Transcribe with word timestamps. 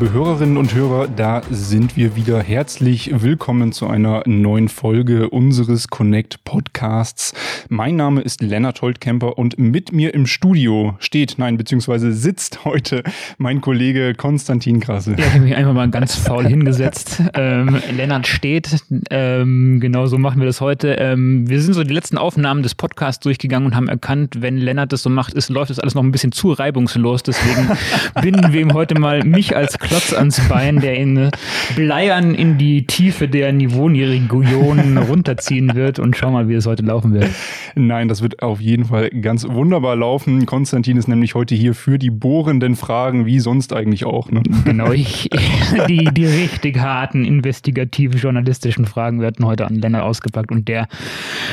Liebe 0.00 0.14
Hörerinnen 0.14 0.56
und 0.56 0.74
Hörer, 0.74 1.08
da 1.08 1.42
sind 1.50 1.94
wir 1.94 2.16
wieder. 2.16 2.42
Herzlich 2.42 3.10
willkommen 3.20 3.70
zu 3.72 3.86
einer 3.86 4.22
neuen 4.24 4.70
Folge 4.70 5.28
unseres 5.28 5.88
Connect 5.88 6.42
Podcasts. 6.44 7.34
Mein 7.68 7.96
Name 7.96 8.22
ist 8.22 8.40
Lennart 8.40 8.80
Holtkemper 8.80 9.36
und 9.36 9.58
mit 9.58 9.92
mir 9.92 10.14
im 10.14 10.26
Studio 10.26 10.96
steht, 11.00 11.34
nein, 11.36 11.58
beziehungsweise 11.58 12.14
sitzt 12.14 12.64
heute 12.64 13.02
mein 13.36 13.60
Kollege 13.60 14.14
Konstantin 14.14 14.80
Krasse. 14.80 15.16
Ja, 15.18 15.18
ich 15.18 15.34
habe 15.34 15.40
mich 15.40 15.54
einfach 15.54 15.74
mal 15.74 15.90
ganz 15.90 16.16
faul 16.16 16.46
hingesetzt. 16.46 17.22
Ähm, 17.32 17.78
Lennart 17.96 18.26
steht, 18.26 18.76
ähm, 19.10 19.78
genau 19.80 20.06
so 20.06 20.18
machen 20.18 20.40
wir 20.40 20.46
das 20.46 20.60
heute. 20.60 20.94
Ähm, 20.94 21.48
wir 21.48 21.60
sind 21.60 21.74
so 21.74 21.84
die 21.84 21.94
letzten 21.94 22.18
Aufnahmen 22.18 22.62
des 22.62 22.74
Podcasts 22.74 23.22
durchgegangen 23.22 23.66
und 23.66 23.76
haben 23.76 23.88
erkannt, 23.88 24.42
wenn 24.42 24.56
Lennart 24.56 24.92
das 24.92 25.02
so 25.02 25.10
macht, 25.10 25.34
ist, 25.34 25.48
läuft 25.48 25.70
das 25.70 25.78
alles 25.78 25.94
noch 25.94 26.02
ein 26.02 26.10
bisschen 26.10 26.32
zu 26.32 26.52
reibungslos. 26.52 27.22
Deswegen 27.22 27.68
binden 28.20 28.52
wir 28.52 28.60
ihm 28.60 28.74
heute 28.74 28.98
mal 28.98 29.24
mich 29.24 29.56
als 29.56 29.78
Klotz 29.90 30.12
ans 30.12 30.40
Bein, 30.48 30.78
der 30.78 31.00
ihn 31.00 31.30
bleiern 31.74 32.32
in 32.32 32.58
die 32.58 32.86
Tiefe 32.86 33.26
der 33.26 33.52
Niveauregionen 33.52 34.98
runterziehen 35.08 35.74
wird 35.74 35.98
und 35.98 36.16
schau 36.16 36.30
mal, 36.30 36.48
wie 36.48 36.54
es 36.54 36.64
heute 36.64 36.84
laufen 36.84 37.12
wird. 37.12 37.28
Nein, 37.74 38.06
das 38.06 38.22
wird 38.22 38.40
auf 38.40 38.60
jeden 38.60 38.84
Fall 38.84 39.10
ganz 39.10 39.48
wunderbar 39.48 39.96
laufen. 39.96 40.46
Konstantin 40.46 40.96
ist 40.96 41.08
nämlich 41.08 41.34
heute 41.34 41.56
hier 41.56 41.74
für 41.74 41.98
die 41.98 42.10
bohrenden 42.10 42.76
Fragen, 42.76 43.26
wie 43.26 43.40
sonst 43.40 43.72
eigentlich 43.72 44.04
auch. 44.04 44.30
Ne? 44.30 44.44
Genau, 44.64 44.92
ich, 44.92 45.28
die, 45.88 46.04
die 46.04 46.26
richtig 46.26 46.78
harten, 46.78 47.24
investigativ 47.24 48.14
journalistischen 48.14 48.84
Fragen 48.84 49.20
werden 49.20 49.44
heute 49.44 49.66
an 49.66 49.74
Lennart 49.74 50.04
ausgepackt 50.04 50.52
und 50.52 50.68
der 50.68 50.86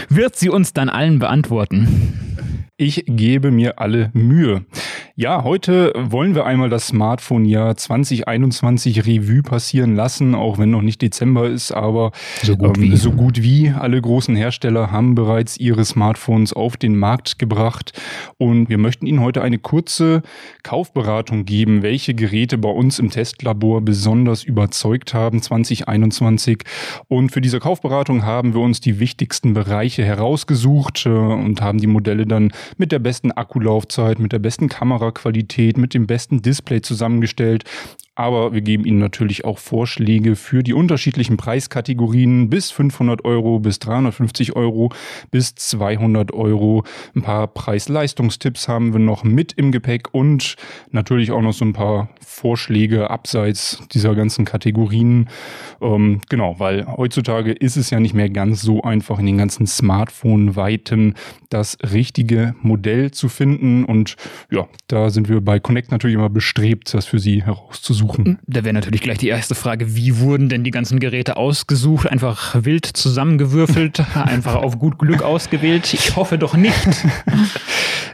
wird 0.10 0.36
sie 0.36 0.50
uns 0.50 0.74
dann 0.74 0.90
allen 0.90 1.18
beantworten. 1.18 2.14
Ich 2.80 3.06
gebe 3.08 3.50
mir 3.50 3.80
alle 3.80 4.12
Mühe. 4.14 4.64
Ja, 5.16 5.44
heute 5.44 5.94
wollen 5.98 6.36
wir 6.36 6.46
einmal 6.46 6.70
das 6.70 6.90
Smartphone-Jahr 6.90 7.76
2021 7.76 9.08
Revue 9.08 9.42
passieren 9.42 9.96
lassen, 9.96 10.36
auch 10.36 10.60
wenn 10.60 10.70
noch 10.70 10.84
nicht 10.84 11.02
Dezember 11.02 11.50
ist, 11.50 11.72
aber 11.72 12.12
so 12.44 12.56
gut, 12.56 12.78
ähm, 12.78 12.96
so 12.96 13.12
gut 13.12 13.42
wie. 13.42 13.72
Alle 13.72 14.00
großen 14.00 14.36
Hersteller 14.36 14.92
haben 14.92 15.16
bereits 15.16 15.58
ihre 15.58 15.86
Smartphones 15.86 16.54
auf 16.54 16.78
den 16.78 16.96
Markt 16.96 17.40
gebracht. 17.40 18.00
Und 18.38 18.70
wir 18.70 18.78
möchten 18.78 19.08
Ihnen 19.08 19.22
heute 19.22 19.42
eine 19.42 19.58
kurze 19.58 20.22
Kaufberatung 20.62 21.46
geben, 21.46 21.82
welche 21.82 22.14
Geräte 22.14 22.60
bei 22.60 22.70
uns 22.70 23.00
im 23.00 23.10
Testlabor 23.10 23.82
besonders 23.82 24.44
überzeugt 24.44 25.16
haben 25.16 25.42
2021 25.42 26.60
und 27.08 27.32
für 27.32 27.42
diese 27.42 27.60
Kaufberatung 27.60 28.24
haben 28.24 28.54
wir 28.54 28.62
uns 28.62 28.82
die 28.82 29.00
wichtigsten 29.00 29.56
Bereiche 29.56 30.06
herausgesucht 30.06 31.08
äh, 31.08 31.10
und 31.10 31.60
haben 31.60 31.80
die 31.80 31.88
Modelle 31.88 32.28
dann 32.28 32.52
mit 32.78 32.92
der 32.92 33.00
besten 33.00 33.32
Akkulaufzeit, 33.32 34.20
mit 34.20 34.34
der 34.34 34.40
besten 34.40 34.70
Kameraqualität, 34.70 35.78
mit 35.78 35.94
dem 35.94 36.08
besten 36.08 36.42
Display 36.42 36.82
zusammengestellt 36.82 37.64
aber 38.18 38.52
wir 38.52 38.62
geben 38.62 38.84
Ihnen 38.84 38.98
natürlich 38.98 39.46
auch 39.46 39.60
Vorschläge 39.60 40.36
für 40.36 40.64
die 40.64 40.74
unterschiedlichen 40.74 41.38
Preiskategorien 41.38 42.50
bis 42.50 42.72
500 42.72 43.24
Euro, 43.24 43.60
bis 43.60 43.78
350 43.78 44.56
Euro, 44.56 44.92
bis 45.30 45.54
200 45.54 46.34
Euro. 46.34 46.84
Ein 47.16 47.22
paar 47.22 47.46
Preis-Leistungstipps 47.46 48.68
haben 48.68 48.92
wir 48.92 49.00
noch 49.00 49.24
mit 49.24 49.54
im 49.54 49.72
Gepäck 49.72 50.16
und 50.16 50.56
natürlich 50.90 51.32
auch 51.32 51.44
noch 51.44 51.54
so 51.54 51.64
ein 51.64 51.74
paar 51.74 52.10
Vorschläge 52.26 53.12
abseits 53.12 53.84
dieser 53.92 54.16
ganzen 54.16 54.46
Kategorien. 54.46 55.30
Ähm, 55.80 56.22
genau, 56.28 56.56
weil 56.58 56.88
heutzutage 56.88 57.52
ist 57.52 57.78
es 57.78 57.92
ja 57.92 58.00
nicht 58.00 58.16
mehr 58.16 58.32
ganz 58.32 58.64
so 58.64 58.82
einfach 58.82 59.20
in 59.20 59.28
den 59.28 59.38
ganzen 59.38 59.68
Smartphone-Weiten 59.68 61.14
das 61.50 61.78
richtige 61.94 62.56
Modell 62.64 63.12
zu 63.12 63.30
finden 63.30 63.86
und 63.86 64.16
ja, 64.50 64.68
da 64.88 65.12
sind 65.12 65.30
wir 65.30 65.40
bei 65.40 65.60
Connect 65.60 65.92
natürlich 65.92 66.16
immer 66.16 66.30
bestrebt, 66.30 66.94
das 66.96 67.06
für 67.06 67.20
Sie 67.20 67.44
herauszusuchen 67.44 68.07
suchen? 68.08 68.40
Da 68.48 68.64
wäre 68.64 68.74
natürlich 68.74 69.02
gleich 69.02 69.18
die 69.18 69.28
erste 69.28 69.56
Frage, 69.56 69.96
wie 69.96 70.20
wurden 70.20 70.50
denn 70.50 70.64
die 70.64 70.72
ganzen 70.72 71.00
Geräte 71.00 71.38
ausgesucht? 71.38 72.10
Einfach 72.10 72.56
wild 72.64 72.86
zusammengewürfelt, 72.86 74.04
einfach 74.16 74.56
auf 74.56 74.80
gut 74.80 74.98
Glück 74.98 75.22
ausgewählt? 75.22 75.94
Ich 75.94 76.16
hoffe 76.16 76.38
doch 76.38 76.56
nicht. 76.56 76.74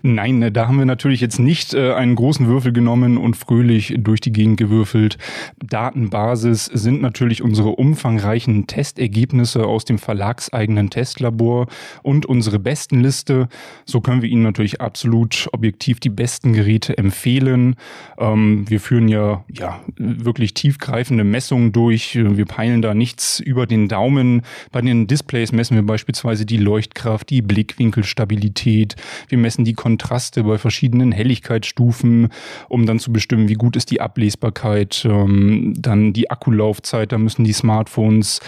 Nein, 0.05 0.39
ne, 0.39 0.51
da 0.51 0.67
haben 0.67 0.77
wir 0.77 0.85
natürlich 0.85 1.21
jetzt 1.21 1.39
nicht 1.39 1.73
äh, 1.73 1.93
einen 1.93 2.15
großen 2.15 2.45
Würfel 2.45 2.73
genommen 2.73 3.17
und 3.17 3.37
fröhlich 3.37 3.95
durch 3.97 4.19
die 4.19 4.33
Gegend 4.33 4.57
gewürfelt. 4.57 5.17
Datenbasis 5.65 6.65
sind 6.65 7.01
natürlich 7.01 7.41
unsere 7.41 7.69
umfangreichen 7.69 8.67
Testergebnisse 8.67 9.65
aus 9.65 9.85
dem 9.85 9.99
verlagseigenen 9.99 10.89
Testlabor 10.89 11.67
und 12.01 12.25
unsere 12.25 12.59
Bestenliste. 12.59 13.47
So 13.85 14.01
können 14.01 14.21
wir 14.21 14.29
Ihnen 14.29 14.43
natürlich 14.43 14.81
absolut 14.81 15.47
objektiv 15.53 16.01
die 16.01 16.09
besten 16.09 16.51
Geräte 16.51 16.97
empfehlen. 16.97 17.75
Ähm, 18.17 18.69
wir 18.69 18.81
führen 18.81 19.07
ja, 19.07 19.45
ja 19.49 19.79
wirklich 19.97 20.53
tiefgreifende 20.53 21.23
Messungen 21.23 21.71
durch. 21.71 22.15
Wir 22.15 22.45
peilen 22.45 22.81
da 22.81 22.93
nichts 22.93 23.39
über 23.39 23.65
den 23.67 23.87
Daumen. 23.87 24.41
Bei 24.71 24.81
den 24.81 25.07
Displays 25.07 25.53
messen 25.53 25.75
wir 25.75 25.83
beispielsweise 25.83 26.45
die 26.45 26.57
Leuchtkraft, 26.57 27.29
die 27.29 27.41
Blickwinkelstabilität. 27.41 28.95
Wir 29.29 29.37
messen 29.37 29.63
die 29.63 29.73
Kon 29.73 29.93
Kontraste 29.93 30.43
bei 30.43 30.57
verschiedenen 30.57 31.11
Helligkeitsstufen, 31.11 32.29
um 32.67 32.87
dann 32.87 32.97
zu 32.97 33.13
bestimmen, 33.13 33.47
wie 33.47 33.53
gut 33.53 33.75
ist 33.75 33.91
die 33.91 34.01
Ablesbarkeit, 34.01 35.05
ähm, 35.07 35.75
dann 35.77 36.13
die 36.13 36.31
Akkulaufzeit, 36.31 37.11
da 37.11 37.19
müssen 37.19 37.43
die 37.43 37.53
Smartphones 37.53 38.39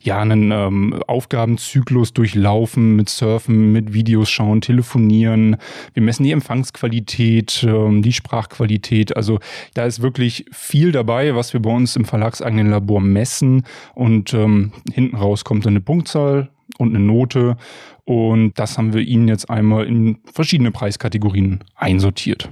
ja 0.00 0.20
einen 0.20 0.52
ähm, 0.52 1.02
Aufgabenzyklus 1.08 2.12
durchlaufen 2.12 2.94
mit 2.94 3.08
Surfen, 3.08 3.72
mit 3.72 3.92
Videos 3.92 4.30
schauen, 4.30 4.60
telefonieren. 4.60 5.56
Wir 5.92 6.04
messen 6.04 6.22
die 6.22 6.30
Empfangsqualität, 6.30 7.66
ähm, 7.68 8.02
die 8.02 8.12
Sprachqualität. 8.12 9.16
Also 9.16 9.40
da 9.74 9.86
ist 9.86 10.02
wirklich 10.02 10.44
dabei, 10.92 11.34
was 11.34 11.52
wir 11.52 11.60
bei 11.60 11.70
uns 11.70 11.96
im 11.96 12.04
verlagseigenen 12.04 12.70
Labor 12.70 13.00
messen 13.00 13.64
und 13.94 14.32
ähm, 14.34 14.72
hinten 14.92 15.16
raus 15.16 15.44
kommt 15.44 15.66
dann 15.66 15.74
eine 15.74 15.80
Punktzahl 15.80 16.50
und 16.78 16.94
eine 16.94 17.04
Note 17.04 17.56
und 18.04 18.58
das 18.58 18.78
haben 18.78 18.94
wir 18.94 19.02
Ihnen 19.02 19.28
jetzt 19.28 19.48
einmal 19.50 19.86
in 19.86 20.18
verschiedene 20.32 20.70
Preiskategorien 20.70 21.60
einsortiert. 21.76 22.50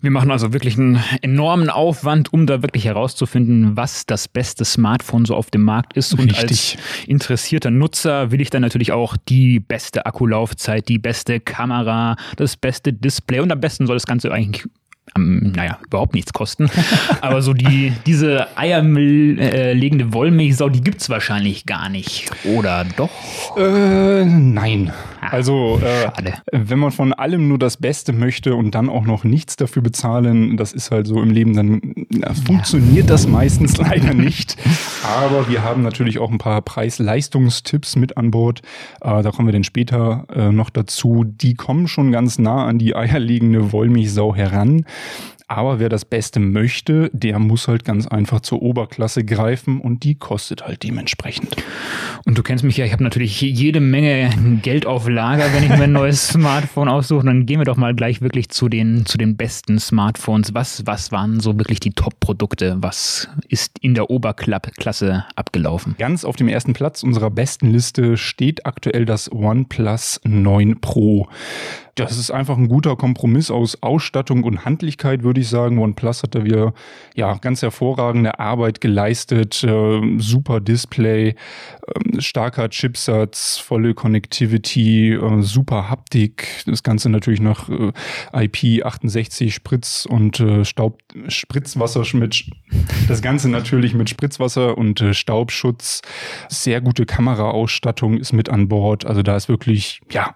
Wir 0.00 0.10
machen 0.10 0.30
also 0.30 0.54
wirklich 0.54 0.78
einen 0.78 1.02
enormen 1.20 1.68
Aufwand, 1.68 2.32
um 2.32 2.46
da 2.46 2.62
wirklich 2.62 2.86
herauszufinden, 2.86 3.76
was 3.76 4.06
das 4.06 4.28
beste 4.28 4.64
Smartphone 4.64 5.26
so 5.26 5.34
auf 5.34 5.50
dem 5.50 5.62
Markt 5.62 5.96
ist. 5.96 6.14
Und 6.14 6.30
Richtig. 6.30 6.42
als 6.42 6.76
interessierter 7.06 7.70
Nutzer 7.70 8.30
will 8.30 8.40
ich 8.40 8.48
dann 8.48 8.62
natürlich 8.62 8.92
auch 8.92 9.18
die 9.28 9.60
beste 9.60 10.06
Akkulaufzeit, 10.06 10.88
die 10.88 10.98
beste 10.98 11.40
Kamera, 11.40 12.16
das 12.36 12.56
beste 12.56 12.92
Display 12.94 13.40
und 13.40 13.52
am 13.52 13.60
besten 13.60 13.86
soll 13.86 13.96
das 13.96 14.06
Ganze 14.06 14.32
eigentlich 14.32 14.64
ähm, 15.16 15.52
naja, 15.56 15.78
überhaupt 15.86 16.14
nichts 16.14 16.32
kosten. 16.32 16.70
Aber 17.20 17.42
so 17.42 17.54
die, 17.54 17.92
diese 18.06 18.46
eierlegende 18.56 20.04
äh, 20.04 20.12
Wollmilchsau, 20.12 20.68
die 20.68 20.80
gibt 20.80 21.00
es 21.00 21.10
wahrscheinlich 21.10 21.66
gar 21.66 21.88
nicht. 21.88 22.30
Oder 22.44 22.84
doch? 22.96 23.10
Äh, 23.56 24.24
nein. 24.24 24.92
Ah, 25.20 25.28
also, 25.28 25.80
äh, 25.82 26.32
wenn 26.52 26.78
man 26.78 26.92
von 26.92 27.12
allem 27.12 27.48
nur 27.48 27.58
das 27.58 27.76
Beste 27.76 28.12
möchte 28.12 28.54
und 28.54 28.74
dann 28.74 28.88
auch 28.88 29.04
noch 29.04 29.24
nichts 29.24 29.56
dafür 29.56 29.82
bezahlen, 29.82 30.56
das 30.56 30.72
ist 30.72 30.90
halt 30.90 31.06
so 31.06 31.20
im 31.20 31.30
Leben, 31.30 31.54
dann 31.54 32.06
ja, 32.10 32.32
funktioniert 32.32 33.06
ja. 33.06 33.12
das 33.12 33.26
meistens 33.26 33.76
leider 33.76 34.14
nicht. 34.14 34.56
Aber 35.04 35.48
wir 35.48 35.62
haben 35.62 35.82
natürlich 35.82 36.18
auch 36.18 36.30
ein 36.30 36.38
paar 36.38 36.62
Preis-Leistungstipps 36.62 37.96
mit 37.96 38.16
an 38.16 38.30
Bord. 38.30 38.62
Äh, 39.00 39.22
da 39.22 39.30
kommen 39.30 39.48
wir 39.48 39.52
dann 39.52 39.64
später 39.64 40.24
äh, 40.34 40.50
noch 40.52 40.70
dazu. 40.70 41.24
Die 41.24 41.54
kommen 41.54 41.86
schon 41.86 42.12
ganz 42.12 42.38
nah 42.38 42.64
an 42.66 42.78
die 42.78 42.96
eierlegende 42.96 43.72
Wollmilchsau 43.72 44.34
heran. 44.34 44.86
Aber 45.50 45.80
wer 45.80 45.88
das 45.88 46.04
Beste 46.04 46.38
möchte, 46.38 47.10
der 47.12 47.40
muss 47.40 47.66
halt 47.66 47.84
ganz 47.84 48.06
einfach 48.06 48.38
zur 48.38 48.62
Oberklasse 48.62 49.24
greifen 49.24 49.80
und 49.80 50.04
die 50.04 50.14
kostet 50.14 50.64
halt 50.64 50.84
dementsprechend. 50.84 51.56
Und 52.24 52.38
du 52.38 52.44
kennst 52.44 52.62
mich 52.62 52.76
ja, 52.76 52.84
ich 52.84 52.92
habe 52.92 53.02
natürlich 53.02 53.40
jede 53.40 53.80
Menge 53.80 54.30
Geld 54.62 54.86
auf 54.86 55.08
Lager, 55.08 55.52
wenn 55.52 55.64
ich 55.64 55.70
mir 55.70 55.82
ein 55.82 55.92
neues 55.92 56.28
Smartphone 56.32 56.88
aussuche. 56.88 57.26
Dann 57.26 57.46
gehen 57.46 57.58
wir 57.58 57.64
doch 57.64 57.76
mal 57.76 57.96
gleich 57.96 58.20
wirklich 58.20 58.50
zu 58.50 58.68
den, 58.68 59.06
zu 59.06 59.18
den 59.18 59.36
besten 59.36 59.80
Smartphones. 59.80 60.54
Was, 60.54 60.86
was 60.86 61.10
waren 61.10 61.40
so 61.40 61.58
wirklich 61.58 61.80
die 61.80 61.90
Top-Produkte? 61.90 62.76
Was 62.80 63.28
ist 63.48 63.76
in 63.80 63.94
der 63.94 64.08
Oberklasse 64.08 65.24
abgelaufen? 65.34 65.96
Ganz 65.98 66.24
auf 66.24 66.36
dem 66.36 66.46
ersten 66.46 66.74
Platz 66.74 67.02
unserer 67.02 67.30
besten 67.30 67.72
Liste 67.72 68.16
steht 68.16 68.66
aktuell 68.66 69.04
das 69.04 69.32
OnePlus 69.32 70.20
9 70.22 70.80
Pro. 70.80 71.28
Das 72.04 72.18
ist 72.18 72.30
einfach 72.30 72.56
ein 72.56 72.68
guter 72.68 72.96
Kompromiss 72.96 73.50
aus 73.50 73.82
Ausstattung 73.82 74.44
und 74.44 74.64
Handlichkeit, 74.64 75.22
würde 75.22 75.40
ich 75.40 75.48
sagen. 75.48 75.78
OnePlus 75.78 76.22
hat 76.22 76.34
da 76.34 76.44
wieder 76.44 76.72
ja 77.14 77.34
ganz 77.34 77.62
hervorragende 77.62 78.38
Arbeit 78.38 78.80
geleistet. 78.80 79.62
Äh, 79.64 80.18
super 80.18 80.60
Display, 80.60 81.28
äh, 81.28 82.20
starker 82.20 82.68
Chipsatz, 82.70 83.58
volle 83.58 83.94
Connectivity, 83.94 85.12
äh, 85.12 85.42
super 85.42 85.90
Haptik. 85.90 86.64
Das 86.66 86.82
Ganze 86.82 87.08
natürlich 87.10 87.40
nach 87.40 87.68
äh, 87.68 87.92
IP68 88.32 89.50
Spritz 89.50 90.06
und 90.08 90.40
äh, 90.40 90.64
Staub 90.64 91.00
Spritzwasser 91.28 92.04
mit 92.14 92.44
das 93.08 93.22
Ganze 93.22 93.48
natürlich 93.48 93.94
mit 93.94 94.08
Spritzwasser 94.10 94.78
und 94.78 95.00
äh, 95.00 95.14
Staubschutz. 95.14 96.02
Sehr 96.48 96.80
gute 96.80 97.06
Kameraausstattung 97.06 98.18
ist 98.18 98.32
mit 98.32 98.48
an 98.48 98.68
Bord. 98.68 99.04
Also 99.04 99.22
da 99.22 99.36
ist 99.36 99.48
wirklich 99.48 100.00
ja 100.10 100.34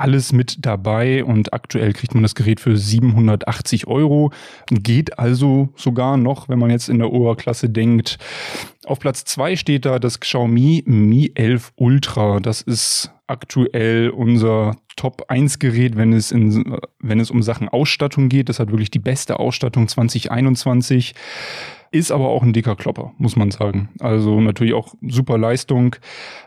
alles 0.00 0.32
mit 0.32 0.64
dabei 0.64 1.24
und 1.24 1.52
aktuell 1.52 1.92
kriegt 1.92 2.14
man 2.14 2.22
das 2.22 2.34
Gerät 2.34 2.60
für 2.60 2.76
780 2.76 3.86
Euro. 3.86 4.32
Geht 4.68 5.18
also 5.18 5.68
sogar 5.76 6.16
noch, 6.16 6.48
wenn 6.48 6.58
man 6.58 6.70
jetzt 6.70 6.88
in 6.88 6.98
der 6.98 7.12
Oberklasse 7.12 7.68
denkt. 7.68 8.18
Auf 8.84 8.98
Platz 8.98 9.24
zwei 9.24 9.56
steht 9.56 9.84
da 9.84 9.98
das 9.98 10.20
Xiaomi 10.20 10.82
Mi 10.86 11.32
11 11.34 11.72
Ultra. 11.76 12.40
Das 12.40 12.62
ist 12.62 13.12
aktuell 13.30 14.10
unser 14.10 14.76
Top 14.96 15.24
1 15.28 15.58
Gerät, 15.58 15.96
wenn 15.96 16.12
es 16.12 16.30
in, 16.30 16.76
wenn 16.98 17.20
es 17.20 17.30
um 17.30 17.42
Sachen 17.42 17.68
Ausstattung 17.68 18.28
geht. 18.28 18.48
Das 18.48 18.60
hat 18.60 18.70
wirklich 18.70 18.90
die 18.90 18.98
beste 18.98 19.38
Ausstattung 19.38 19.88
2021. 19.88 21.14
Ist 21.92 22.12
aber 22.12 22.28
auch 22.28 22.44
ein 22.44 22.52
dicker 22.52 22.76
Klopper, 22.76 23.12
muss 23.18 23.34
man 23.34 23.50
sagen. 23.50 23.88
Also 23.98 24.40
natürlich 24.40 24.74
auch 24.74 24.94
super 25.02 25.38
Leistung. 25.38 25.96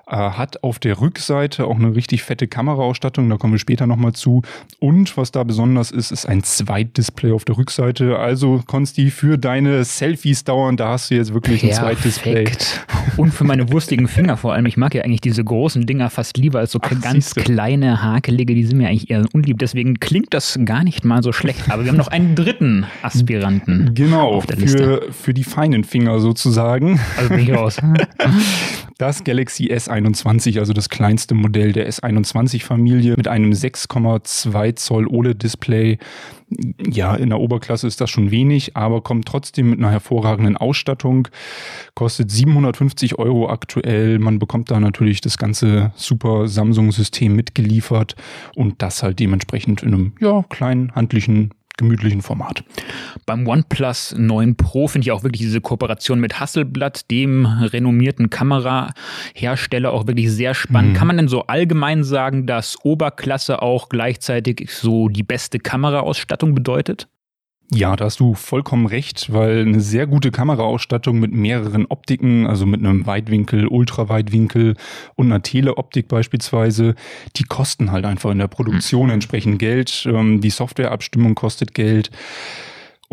Äh, 0.08 0.16
hat 0.16 0.64
auf 0.64 0.80
der 0.80 1.02
Rückseite 1.02 1.66
auch 1.66 1.76
eine 1.76 1.96
richtig 1.96 2.24
fette 2.24 2.48
Kameraausstattung, 2.48 3.30
da 3.30 3.38
kommen 3.38 3.54
wir 3.54 3.60
später 3.60 3.88
nochmal 3.88 4.14
zu. 4.14 4.42
Und 4.80 5.18
was 5.18 5.32
da 5.32 5.44
besonders 5.44 5.92
ist, 5.92 6.12
ist 6.12 6.28
ein 6.28 6.44
Zweitdisplay 6.44 7.32
auf 7.32 7.46
der 7.46 7.58
Rückseite. 7.58 8.20
Also 8.20 8.62
Konsti, 8.66 9.12
für 9.12 9.38
deine 9.38 9.84
Selfies 9.84 10.44
dauern, 10.44 10.78
da 10.78 10.90
hast 10.90 11.10
du 11.10 11.16
jetzt 11.16 11.34
wirklich 11.34 11.62
Perfekt. 11.62 11.80
ein 11.80 11.96
Zweitdisplay. 11.96 12.46
Und 13.18 13.34
für 13.34 13.44
meine 13.44 13.72
wurstigen 13.72 14.08
Finger 14.08 14.38
vor 14.38 14.54
allem. 14.54 14.66
Ich 14.66 14.78
mag 14.78 14.96
ja 14.96 15.04
eigentlich 15.04 15.22
diese 15.22 15.44
großen 15.44 15.86
Dinger 15.86 16.10
fast 16.10 16.38
lieber 16.38 16.60
als 16.60 16.72
so 16.72 16.80
Ach, 16.82 17.02
ganz 17.02 17.36
kleine, 17.36 18.02
hakelige, 18.02 18.56
die 18.56 18.64
sind 18.64 18.78
mir 18.78 18.88
eigentlich 18.88 19.10
eher 19.10 19.26
unlieb. 19.34 19.60
Deswegen 19.60 20.00
klingt 20.00 20.34
das 20.34 20.60
gar 20.66 20.84
nicht 20.84 21.06
mal 21.06 21.22
so 21.24 21.32
schlecht. 21.32 21.70
Aber 21.70 21.84
wir 21.84 21.92
haben 21.92 21.98
noch 21.98 22.08
einen 22.08 22.36
dritten 22.36 22.86
Aspiranten. 23.02 23.92
Genau, 23.94 24.32
auf 24.32 24.46
der 24.46 24.58
Liste. 24.58 25.02
Für, 25.08 25.14
für 25.14 25.34
die 25.34 25.44
feinen 25.44 25.84
Finger 25.84 26.20
sozusagen. 26.20 27.00
Also 27.18 27.30
bin 27.30 27.40
ich 27.40 27.54
raus. 27.54 27.78
Das 29.04 29.26
Galaxy 29.26 29.66
S21, 29.66 30.60
also 30.60 30.72
das 30.72 30.88
kleinste 30.88 31.36
Modell 31.36 31.74
der 31.74 31.90
S21-Familie 31.90 33.16
mit 33.18 33.28
einem 33.28 33.52
6,2 33.52 34.78
Zoll 34.78 35.08
OLED-Display. 35.08 35.98
Ja, 36.90 37.14
in 37.14 37.28
der 37.28 37.42
Oberklasse 37.42 37.86
ist 37.86 38.00
das 38.00 38.10
schon 38.10 38.32
wenig, 38.32 38.78
aber 38.78 39.02
kommt 39.02 39.26
trotzdem 39.26 39.72
mit 39.72 39.80
einer 39.80 39.92
hervorragenden 39.92 40.56
Ausstattung. 40.56 41.28
Kostet 41.96 42.32
750 42.32 43.20
Euro 43.20 43.50
aktuell. 43.50 44.20
Man 44.20 44.40
bekommt 44.40 44.72
da 44.72 44.80
natürlich 44.80 45.20
das 45.20 45.38
ganze 45.38 45.92
super 45.98 46.48
Samsung-System 46.48 47.36
mitgeliefert 47.36 48.16
und 48.56 48.82
das 48.82 49.04
halt 49.04 49.20
dementsprechend 49.20 49.84
in 49.84 49.94
einem 49.94 50.14
ja, 50.22 50.46
kleinen 50.48 50.96
handlichen 50.96 51.54
gemütlichen 51.78 52.22
Format. 52.22 52.64
Beim 53.26 53.48
OnePlus 53.48 54.16
9 54.18 54.56
Pro 54.56 54.88
finde 54.88 55.06
ich 55.06 55.12
auch 55.12 55.24
wirklich 55.24 55.42
diese 55.42 55.62
Kooperation 55.62 56.20
mit 56.20 56.40
Hasselblad, 56.40 57.10
dem 57.10 57.46
renommierten 57.46 58.30
Kamerahersteller, 58.30 59.92
auch 59.92 60.08
wirklich 60.08 60.32
sehr 60.32 60.54
spannend. 60.54 60.94
Mhm. 60.94 60.98
Kann 60.98 61.08
man 61.08 61.18
denn 61.18 61.28
so 61.28 61.44
allgemein 61.48 62.04
sagen, 62.04 62.46
dass 62.46 62.78
Oberklasse 62.84 63.62
auch 63.62 63.90
gleichzeitig 63.90 64.70
so 64.72 65.10
die 65.10 65.24
beste 65.24 65.60
Kameraausstattung 65.60 66.54
bedeutet? 66.54 67.08
Ja, 67.74 67.96
da 67.96 68.06
hast 68.06 68.20
du 68.20 68.36
vollkommen 68.36 68.86
recht, 68.86 69.34
weil 69.34 69.62
eine 69.62 69.82
sehr 69.82 70.06
gute 70.06 70.32
Kameraausstattung 70.32 71.20
mit 71.20 71.32
mehreren 71.32 71.86
Optiken, 71.88 72.46
also 72.46 72.66
mit 72.66 72.80
einem 72.80 73.06
Weitwinkel, 73.06 73.68
Ultraweitwinkel 73.68 74.76
und 75.16 75.26
einer 75.28 75.42
Teleoptik 75.42 76.08
beispielsweise, 76.08 76.96
die 77.36 77.44
kosten 77.44 77.92
halt 77.92 78.06
einfach 78.06 78.32
in 78.32 78.38
der 78.38 78.48
Produktion 78.48 79.08
mhm. 79.08 79.14
entsprechend 79.14 79.60
Geld. 79.60 80.08
Ähm, 80.08 80.42
die 80.42 80.50
Softwareabstimmung 80.50 81.36
kostet 81.36 81.74
Geld. 81.74 82.12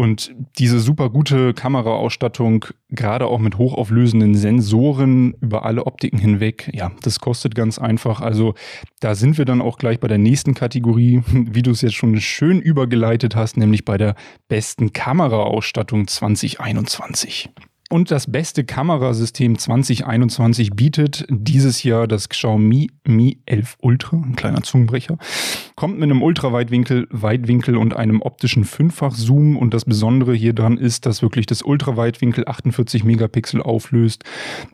Und 0.01 0.35
diese 0.59 0.81
super 0.81 1.11
gute 1.11 1.53
Kameraausstattung, 1.53 2.65
gerade 2.89 3.27
auch 3.27 3.39
mit 3.39 3.59
hochauflösenden 3.59 4.35
Sensoren 4.35 5.35
über 5.43 5.67
alle 5.67 5.85
Optiken 5.85 6.17
hinweg, 6.17 6.71
ja, 6.73 6.91
das 7.03 7.21
kostet 7.21 7.55
ganz 7.55 7.79
einfach. 7.79 8.23
Also 8.23 8.55
da 9.01 9.15
sind 9.15 9.37
wir 9.37 9.45
dann 9.45 9.61
auch 9.61 9.77
gleich 9.77 10.01
bei 10.01 10.09
der 10.09 10.17
nächsten 10.17 10.55
Kategorie, 10.55 11.23
wie 11.33 11.61
du 11.61 11.73
es 11.73 11.83
jetzt 11.83 11.97
schon 11.97 12.19
schön 12.19 12.63
übergeleitet 12.63 13.37
hast, 13.37 13.59
nämlich 13.59 13.85
bei 13.85 13.99
der 13.99 14.15
besten 14.49 14.95
Kameraausstattung 14.95 16.09
2021. 16.09 17.51
Und 17.91 18.11
das 18.11 18.31
beste 18.31 18.65
Kamerasystem 18.65 19.59
2021 19.59 20.71
bietet 20.71 21.27
dieses 21.29 21.83
Jahr 21.83 22.07
das 22.07 22.31
Xiaomi 22.31 22.89
Mi 23.05 23.43
11 23.45 23.77
Ultra, 23.83 24.17
ein 24.17 24.37
kleiner 24.37 24.63
Zungenbrecher. 24.63 25.19
Kommt 25.81 25.99
mit 25.99 26.11
einem 26.11 26.21
Ultraweitwinkel, 26.21 27.07
Weitwinkel 27.09 27.75
und 27.75 27.97
einem 27.97 28.21
optischen 28.21 28.65
Fünffach-Zoom. 28.65 29.57
Und 29.57 29.73
das 29.73 29.87
Besondere 29.87 30.35
hier 30.35 30.53
dran 30.53 30.77
ist, 30.77 31.07
dass 31.07 31.23
wirklich 31.23 31.47
das 31.47 31.63
Ultraweitwinkel 31.63 32.45
48 32.47 33.03
Megapixel 33.03 33.63
auflöst, 33.63 34.23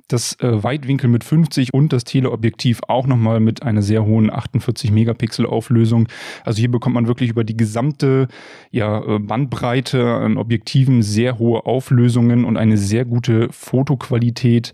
das 0.08 0.32
äh, 0.40 0.64
Weitwinkel 0.64 1.08
mit 1.08 1.22
50 1.22 1.72
und 1.72 1.92
das 1.92 2.02
Teleobjektiv 2.02 2.80
auch 2.88 3.06
nochmal 3.06 3.38
mit 3.38 3.62
einer 3.62 3.82
sehr 3.82 4.04
hohen 4.04 4.32
48 4.32 4.90
Megapixel 4.90 5.46
Auflösung. 5.46 6.08
Also 6.44 6.58
hier 6.58 6.72
bekommt 6.72 6.96
man 6.96 7.06
wirklich 7.06 7.30
über 7.30 7.44
die 7.44 7.56
gesamte 7.56 8.26
ja, 8.72 8.98
äh, 8.98 9.20
Bandbreite 9.20 10.02
an 10.12 10.36
Objektiven 10.36 11.02
sehr 11.02 11.38
hohe 11.38 11.66
Auflösungen 11.66 12.44
und 12.44 12.56
eine 12.56 12.78
sehr 12.78 13.04
gute 13.04 13.46
Fotoqualität. 13.52 14.72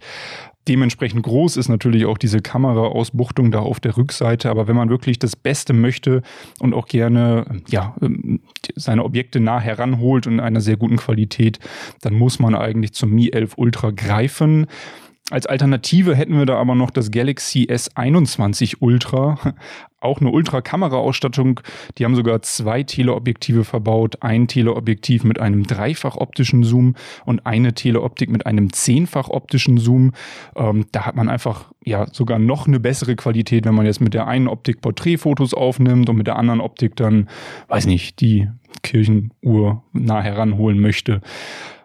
Dementsprechend 0.69 1.25
groß 1.25 1.56
ist 1.56 1.69
natürlich 1.69 2.06
auch 2.06 2.19
diese 2.19 2.41
Kameraausbuchtung 2.41 3.50
da 3.50 3.61
auf 3.61 3.81
der 3.81 3.97
Rückseite. 3.97 4.49
Aber 4.49 4.69
wenn 4.69 4.76
man 4.76 4.91
wirklich 4.91 5.19
das 5.19 5.35
Beste 5.35 5.73
möchte 5.73 6.23
und 6.61 6.73
auch 6.73 6.87
gerne 6.87 7.62
ja, 7.69 7.97
ähm, 8.00 8.41
seine 8.76 9.05
Objekte 9.05 9.41
nah 9.41 9.59
heranholt 9.59 10.26
und 10.26 10.35
in 10.35 10.41
einer 10.41 10.61
sehr 10.61 10.76
guten 10.76 10.99
Qualität, 10.99 11.59
dann 12.03 12.14
muss 12.14 12.38
man 12.38 12.55
eigentlich 12.55 12.93
zum 12.93 13.11
Mi 13.11 13.31
11 13.31 13.55
Ultra 13.56 13.91
greifen. 13.91 14.67
Als 15.30 15.46
Alternative 15.46 16.16
hätten 16.16 16.36
wir 16.36 16.46
da 16.46 16.56
aber 16.56 16.74
noch 16.74 16.90
das 16.90 17.10
Galaxy 17.10 17.69
S21 17.70 18.76
Ultra, 18.80 19.38
auch 20.00 20.20
eine 20.20 20.30
Ultra-Kamera-Ausstattung. 20.30 21.60
Die 21.96 22.04
haben 22.04 22.16
sogar 22.16 22.42
zwei 22.42 22.82
Teleobjektive 22.82 23.62
verbaut. 23.64 24.16
Ein 24.20 24.48
Teleobjektiv 24.48 25.22
mit 25.22 25.40
einem 25.40 25.64
dreifach 25.64 26.16
optischen 26.16 26.64
Zoom 26.64 26.96
und 27.24 27.46
eine 27.46 27.72
Teleoptik 27.72 28.30
mit 28.30 28.46
einem 28.46 28.72
zehnfach 28.72 29.28
optischen 29.28 29.78
Zoom. 29.78 30.12
Ähm, 30.56 30.86
da 30.90 31.06
hat 31.06 31.14
man 31.14 31.28
einfach 31.28 31.72
ja 31.84 32.06
sogar 32.12 32.40
noch 32.40 32.66
eine 32.66 32.80
bessere 32.80 33.14
Qualität, 33.14 33.64
wenn 33.64 33.76
man 33.76 33.86
jetzt 33.86 34.00
mit 34.00 34.14
der 34.14 34.26
einen 34.26 34.48
Optik 34.48 34.80
Porträtfotos 34.80 35.54
aufnimmt 35.54 36.10
und 36.10 36.16
mit 36.16 36.26
der 36.26 36.36
anderen 36.36 36.60
Optik 36.60 36.96
dann, 36.96 37.28
weiß 37.68 37.86
nicht, 37.86 38.20
die 38.20 38.48
Kirchenuhr 38.82 39.84
nah 39.92 40.20
heranholen 40.20 40.80
möchte 40.80 41.20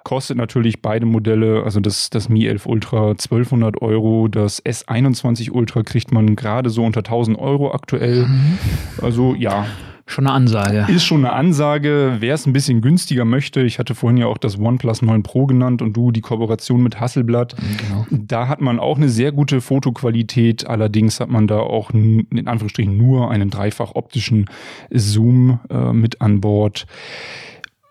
kostet 0.08 0.38
natürlich 0.38 0.82
beide 0.82 1.06
Modelle, 1.06 1.64
also 1.66 1.82
das, 1.82 2.10
das 2.10 2.30
Mi 2.30 2.46
11 2.48 2.66
Ultra 2.66 3.10
1200 3.10 3.82
Euro, 3.82 4.30
das 4.30 4.64
S21 4.64 5.52
Ultra 5.52 5.84
kriegt 5.84 6.14
man 6.14 6.38
gerade 6.38 6.70
so 6.70 6.86
unter 6.86 7.00
1000 7.00 7.38
Euro 7.38 7.74
aktuell. 7.74 8.26
Mhm. 8.26 8.58
Also 9.02 9.36
ja, 9.36 9.66
Schon 10.10 10.26
eine 10.26 10.34
Ansage. 10.34 10.86
Ist 10.88 11.04
schon 11.04 11.26
eine 11.26 11.34
Ansage. 11.34 12.16
Wer 12.22 12.36
es 12.36 12.46
ein 12.46 12.54
bisschen 12.54 12.80
günstiger 12.80 13.26
möchte, 13.26 13.64
ich 13.64 13.78
hatte 13.80 13.94
vorhin 13.96 14.16
ja 14.16 14.28
auch 14.28 14.38
das 14.38 14.58
OnePlus 14.58 15.02
9 15.02 15.22
Pro 15.24 15.46
genannt 15.46 15.82
und 15.82 15.98
du 15.98 16.12
die 16.12 16.22
Kooperation 16.22 16.82
mit 16.82 17.02
Hasselblatt. 17.02 17.58
Genau. 17.58 18.08
Da 18.10 18.48
hat 18.48 18.62
man 18.62 18.80
auch 18.80 18.96
eine 18.96 19.10
sehr 19.10 19.34
gute 19.34 19.60
Fotoqualität. 19.60 20.66
Allerdings 20.66 21.20
hat 21.20 21.28
man 21.28 21.48
da 21.48 21.60
auch 21.60 21.90
in 21.90 22.48
Anführungsstrichen 22.48 22.98
nur 22.98 23.30
einen 23.30 23.50
dreifach 23.50 23.96
optischen 23.96 24.46
Zoom 24.90 25.60
äh, 25.70 25.92
mit 25.92 26.22
an 26.22 26.40
Bord 26.40 26.88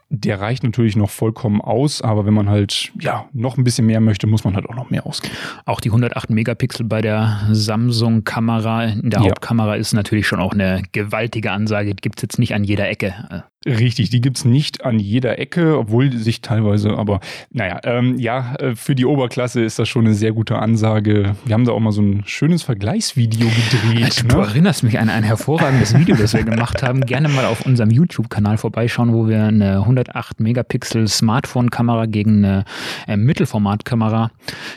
der 0.08 0.40
reicht 0.40 0.62
natürlich 0.62 0.96
noch 0.96 1.10
vollkommen 1.10 1.60
aus, 1.60 2.00
aber 2.00 2.26
wenn 2.26 2.34
man 2.34 2.48
halt 2.48 2.92
ja 3.00 3.28
noch 3.32 3.58
ein 3.58 3.64
bisschen 3.64 3.86
mehr 3.86 4.00
möchte, 4.00 4.26
muss 4.26 4.44
man 4.44 4.54
halt 4.54 4.68
auch 4.68 4.74
noch 4.74 4.90
mehr 4.90 5.04
ausgeben. 5.06 5.34
Auch 5.64 5.80
die 5.80 5.88
108 5.88 6.30
Megapixel 6.30 6.86
bei 6.86 7.00
der 7.00 7.48
Samsung-Kamera 7.50 8.84
in 8.84 9.10
der 9.10 9.20
ja. 9.20 9.26
Hauptkamera 9.26 9.74
ist 9.74 9.92
natürlich 9.94 10.26
schon 10.26 10.40
auch 10.40 10.52
eine 10.52 10.82
gewaltige 10.92 11.50
Ansage. 11.50 11.94
Gibt 11.94 12.18
es 12.18 12.22
jetzt 12.22 12.38
nicht 12.38 12.54
an 12.54 12.62
jeder 12.62 12.88
Ecke. 12.88 13.44
Richtig, 13.66 14.10
die 14.10 14.20
gibt's 14.20 14.44
nicht 14.44 14.84
an 14.84 15.00
jeder 15.00 15.40
Ecke, 15.40 15.76
obwohl 15.76 16.12
sich 16.12 16.40
teilweise, 16.40 16.96
aber 16.96 17.18
naja, 17.50 17.80
ähm, 17.82 18.16
ja, 18.16 18.54
äh, 18.56 18.76
für 18.76 18.94
die 18.94 19.04
Oberklasse 19.04 19.60
ist 19.62 19.80
das 19.80 19.88
schon 19.88 20.06
eine 20.06 20.14
sehr 20.14 20.30
gute 20.30 20.56
Ansage. 20.56 21.34
Wir 21.44 21.54
haben 21.54 21.64
da 21.64 21.72
auch 21.72 21.80
mal 21.80 21.90
so 21.90 22.00
ein 22.00 22.22
schönes 22.26 22.62
Vergleichsvideo 22.62 23.48
gedreht. 23.48 24.04
Also, 24.04 24.28
du 24.28 24.36
ne? 24.36 24.42
erinnerst 24.44 24.84
mich 24.84 25.00
an 25.00 25.08
ein 25.08 25.24
hervorragendes 25.24 25.98
Video, 25.98 26.14
das 26.14 26.32
wir 26.34 26.44
gemacht 26.44 26.84
haben. 26.84 27.00
Gerne 27.00 27.28
mal 27.28 27.44
auf 27.44 27.66
unserem 27.66 27.90
YouTube-Kanal 27.90 28.56
vorbeischauen, 28.56 29.12
wo 29.12 29.26
wir 29.26 29.42
eine 29.42 29.78
108 29.80 30.38
Megapixel 30.38 31.08
Smartphone-Kamera 31.08 32.06
gegen 32.06 32.44
eine 32.44 32.64
äh, 33.08 33.16
Mittelformatkamera 33.16 34.30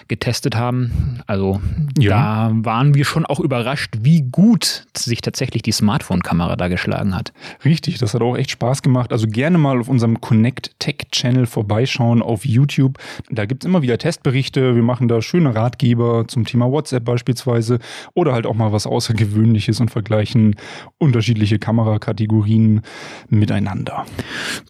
getestet 0.07 0.55
haben. 0.55 1.19
Also 1.27 1.61
ja. 1.99 2.49
da 2.49 2.51
waren 2.65 2.95
wir 2.95 3.05
schon 3.05 3.27
auch 3.27 3.39
überrascht, 3.39 3.97
wie 4.01 4.23
gut 4.23 4.87
sich 4.97 5.21
tatsächlich 5.21 5.61
die 5.61 5.73
Smartphone-Kamera 5.73 6.55
da 6.55 6.69
geschlagen 6.69 7.15
hat. 7.15 7.33
Richtig, 7.63 7.99
das 7.99 8.15
hat 8.15 8.21
auch 8.21 8.35
echt 8.35 8.49
Spaß 8.49 8.78
gemacht. 8.81 9.11
Also 9.11 9.27
gerne 9.27 9.57
mal 9.57 9.79
auf 9.79 9.87
unserem 9.87 10.21
Connect 10.21 10.79
Tech 10.79 10.97
Channel 11.11 11.45
vorbeischauen 11.45 12.21
auf 12.21 12.45
YouTube. 12.45 12.97
Da 13.29 13.45
gibt 13.45 13.63
es 13.63 13.67
immer 13.67 13.81
wieder 13.81 13.97
Testberichte. 13.97 14.75
Wir 14.75 14.83
machen 14.83 15.07
da 15.07 15.21
schöne 15.21 15.55
Ratgeber 15.55 16.27
zum 16.27 16.45
Thema 16.45 16.71
WhatsApp 16.71 17.05
beispielsweise 17.05 17.79
oder 18.13 18.33
halt 18.33 18.45
auch 18.45 18.55
mal 18.55 18.71
was 18.71 18.87
Außergewöhnliches 18.87 19.79
und 19.79 19.91
vergleichen 19.91 20.55
unterschiedliche 20.97 21.59
Kamerakategorien 21.59 22.81
miteinander. 23.29 24.05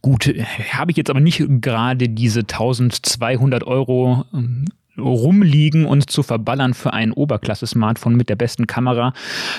Gut, 0.01 0.27
äh, 0.27 0.43
habe 0.71 0.91
ich 0.91 0.97
jetzt 0.97 1.09
aber 1.09 1.19
nicht 1.19 1.43
gerade 1.61 2.09
diese 2.09 2.41
1200 2.41 3.63
Euro 3.63 4.25
ähm, 4.33 4.65
rumliegen 4.99 5.85
und 5.85 6.09
zu 6.09 6.23
verballern 6.23 6.73
für 6.73 6.93
ein 6.93 7.11
Oberklasse-Smartphone 7.11 8.15
mit 8.15 8.29
der 8.29 8.35
besten 8.35 8.67
Kamera. 8.67 9.13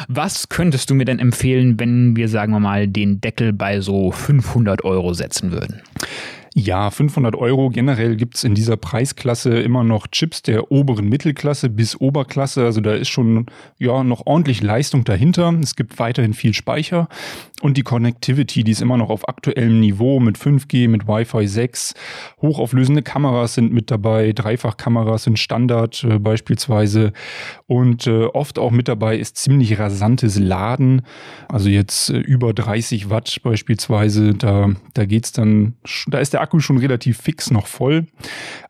Was 0.09 0.49
könntest 0.49 0.91
du 0.91 0.95
mir 0.95 1.05
denn 1.05 1.19
empfehlen, 1.19 1.79
wenn 1.81 2.17
wir, 2.17 2.29
sagen 2.29 2.53
wir 2.53 2.61
mal, 2.61 2.89
den 2.89 3.21
Deckel 3.21 3.53
bei 3.53 3.81
so 3.81 4.11
500 4.11 4.85
Euro 4.85 5.15
setzen 5.15 5.53
würden? 5.53 5.81
Ja, 6.54 6.90
500 6.90 7.37
Euro. 7.37 7.71
Generell 7.71 8.16
gibt's 8.16 8.42
in 8.42 8.54
dieser 8.54 8.76
Preisklasse 8.76 9.61
immer 9.61 9.85
noch 9.85 10.09
Chips 10.09 10.42
der 10.42 10.73
oberen 10.73 11.09
Mittelklasse 11.09 11.69
bis 11.69 12.00
Oberklasse. 12.00 12.64
Also 12.64 12.80
da 12.80 12.95
ist 12.95 13.09
schon 13.09 13.47
ja 13.78 14.02
noch 14.02 14.26
ordentlich 14.26 14.61
Leistung 14.61 15.04
dahinter. 15.04 15.54
Es 15.62 15.76
gibt 15.76 15.99
weiterhin 16.00 16.35
viel 16.35 16.52
Speicher 16.52 17.09
und 17.61 17.76
die 17.76 17.83
Connectivity, 17.83 18.64
die 18.64 18.73
ist 18.73 18.80
immer 18.80 18.97
noch 18.97 19.11
auf 19.11 19.28
aktuellem 19.28 19.80
Niveau 19.80 20.19
mit 20.19 20.38
5G, 20.38 20.88
mit 20.88 21.07
Wi-Fi 21.07 21.47
6. 21.47 21.95
Hochauflösende 22.40 23.02
Kameras 23.02 23.54
sind 23.54 23.73
mit 23.73 23.90
dabei. 23.90 24.33
Dreifachkameras 24.33 25.25
sind 25.25 25.38
Standard 25.38 26.02
äh, 26.04 26.19
beispielsweise. 26.19 27.12
Und 27.66 28.07
äh, 28.07 28.25
oft 28.25 28.59
auch 28.59 28.71
mit 28.71 28.88
dabei 28.88 29.19
ist 29.19 29.37
ziemlich 29.37 29.78
rasantes 29.78 30.38
Laden. 30.38 31.02
Also 31.49 31.69
jetzt 31.69 32.11
äh, 32.11 32.19
über 32.19 32.54
30 32.54 33.11
Watt 33.11 33.40
beispielsweise. 33.42 34.35
Da, 34.35 34.71
da 34.95 35.04
geht's 35.04 35.33
dann, 35.33 35.75
da 36.09 36.19
ist 36.19 36.33
der 36.33 36.40
der 36.41 36.45
Akku 36.45 36.61
schon 36.61 36.79
relativ 36.79 37.19
fix 37.19 37.51
noch 37.51 37.67
voll. 37.67 38.07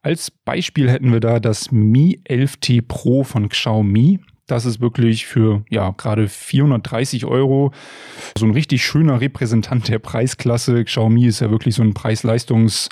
Als 0.03 0.31
Beispiel 0.31 0.91
hätten 0.91 1.13
wir 1.13 1.21
da 1.21 1.39
das 1.41 1.71
Mi 1.71 2.21
11T 2.29 2.83
Pro 2.87 3.23
von 3.23 3.49
Xiaomi. 3.49 4.21
Das 4.47 4.67
ist 4.67 4.81
wirklich 4.81 5.27
für 5.27 5.65
ja 5.71 5.91
gerade 5.97 6.29
430 6.29 7.25
Euro 7.27 7.73
so 8.37 8.45
ein 8.45 8.51
richtig 8.51 8.85
schöner 8.85 9.21
Repräsentant 9.21 9.89
der 9.89 10.01
Preisklasse. 10.01 10.85
Xiaomi 10.85 11.27
ist 11.27 11.41
ja 11.41 11.51
wirklich 11.51 11.77
so 11.77 11.83
ein 11.83 11.95
Preis-Leistungs- 11.95 12.89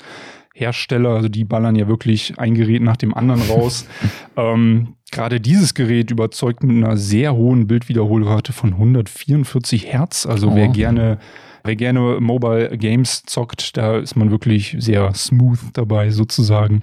Hersteller, 0.51 1.11
also 1.11 1.29
die 1.29 1.45
ballern 1.45 1.75
ja 1.75 1.87
wirklich 1.87 2.33
ein 2.37 2.53
Gerät 2.53 2.81
nach 2.81 2.97
dem 2.97 3.13
anderen 3.13 3.41
raus. 3.43 3.87
ähm, 4.35 4.95
Gerade 5.09 5.39
dieses 5.39 5.73
Gerät 5.73 6.11
überzeugt 6.11 6.63
mit 6.63 6.75
einer 6.75 6.97
sehr 6.97 7.33
hohen 7.33 7.65
Bildwiederholrate 7.65 8.51
von 8.51 8.73
144 8.73 9.93
Hertz. 9.93 10.25
Also 10.25 10.49
oh. 10.49 10.55
wer 10.55 10.67
gerne 10.67 11.17
Wer 11.63 11.75
gerne 11.75 12.19
Mobile 12.19 12.77
Games 12.77 13.23
zockt, 13.25 13.77
da 13.77 13.97
ist 13.97 14.15
man 14.15 14.31
wirklich 14.31 14.75
sehr 14.79 15.13
smooth 15.13 15.59
dabei 15.73 16.09
sozusagen. 16.09 16.81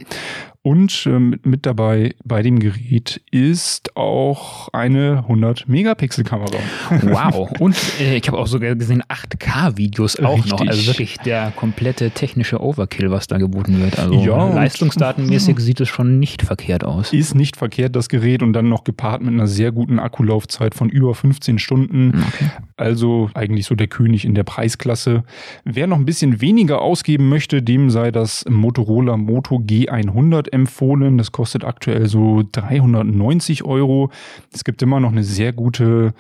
Und 0.67 1.07
ähm, 1.07 1.39
mit 1.45 1.65
dabei 1.65 2.17
bei 2.25 2.43
dem 2.43 2.59
Gerät 2.59 3.21
ist 3.31 3.97
auch 3.97 4.67
eine 4.73 5.19
100 5.19 5.69
Megapixel 5.69 6.25
Kamera. 6.25 6.59
Wow. 7.03 7.53
Und 7.61 7.77
äh, 8.01 8.17
ich 8.17 8.27
habe 8.27 8.37
auch 8.37 8.49
sogar 8.49 8.75
gesehen 8.75 9.01
8K 9.05 9.77
Videos 9.77 10.19
auch 10.19 10.35
Richtig. 10.35 10.51
noch. 10.51 10.67
Also 10.67 10.89
wirklich 10.89 11.19
der 11.19 11.53
komplette 11.55 12.11
technische 12.11 12.61
Overkill, 12.61 13.13
was 13.13 13.29
da 13.29 13.39
geboten 13.39 13.81
wird. 13.81 13.97
Also 13.97 14.15
ja, 14.15 14.53
leistungsdatenmäßig 14.53 15.61
sieht 15.61 15.81
es 15.81 15.89
schon 15.89 16.19
nicht 16.19 16.43
verkehrt 16.43 16.83
aus. 16.83 17.13
Ist 17.13 17.37
nicht 17.37 17.55
verkehrt 17.55 17.95
das 17.95 18.09
Gerät 18.09 18.43
und 18.43 18.53
dann 18.53 18.69
noch 18.69 18.83
gepaart 18.83 19.23
mit 19.23 19.35
einer 19.35 19.47
sehr 19.47 19.71
guten 19.71 20.01
Akkulaufzeit 20.01 20.75
von 20.75 20.89
über 20.89 21.15
15 21.15 21.61
Stunden. 21.61 22.25
Okay. 22.27 22.51
Also 22.77 23.31
eigentlich 23.35 23.67
so 23.67 23.77
der 23.77 23.87
König 23.87 24.25
in 24.25 24.35
der 24.35 24.43
Preisklasse. 24.43 25.23
Wer 25.65 25.87
noch 25.87 25.97
ein 25.97 26.07
bisschen 26.07 26.41
weniger 26.41 26.83
ausgeben 26.83 27.29
möchte, 27.29 27.63
dem 27.63 27.89
sei 27.89 28.11
das 28.11 28.45
Motorola 28.49 29.17
Moto 29.17 29.59
G100 29.59 30.56
empfohlen. 30.57 31.19
Das 31.19 31.31
kostet 31.31 31.65
aktuell 31.65 32.09
so 32.09 32.43
390 32.51 33.65
Euro. 33.65 34.11
Es 34.53 34.65
gibt 34.65 34.83
immer 34.83 34.99
noch 34.99 35.13
eine 35.13 35.23
sehr 35.23 35.53
gute 35.53 36.13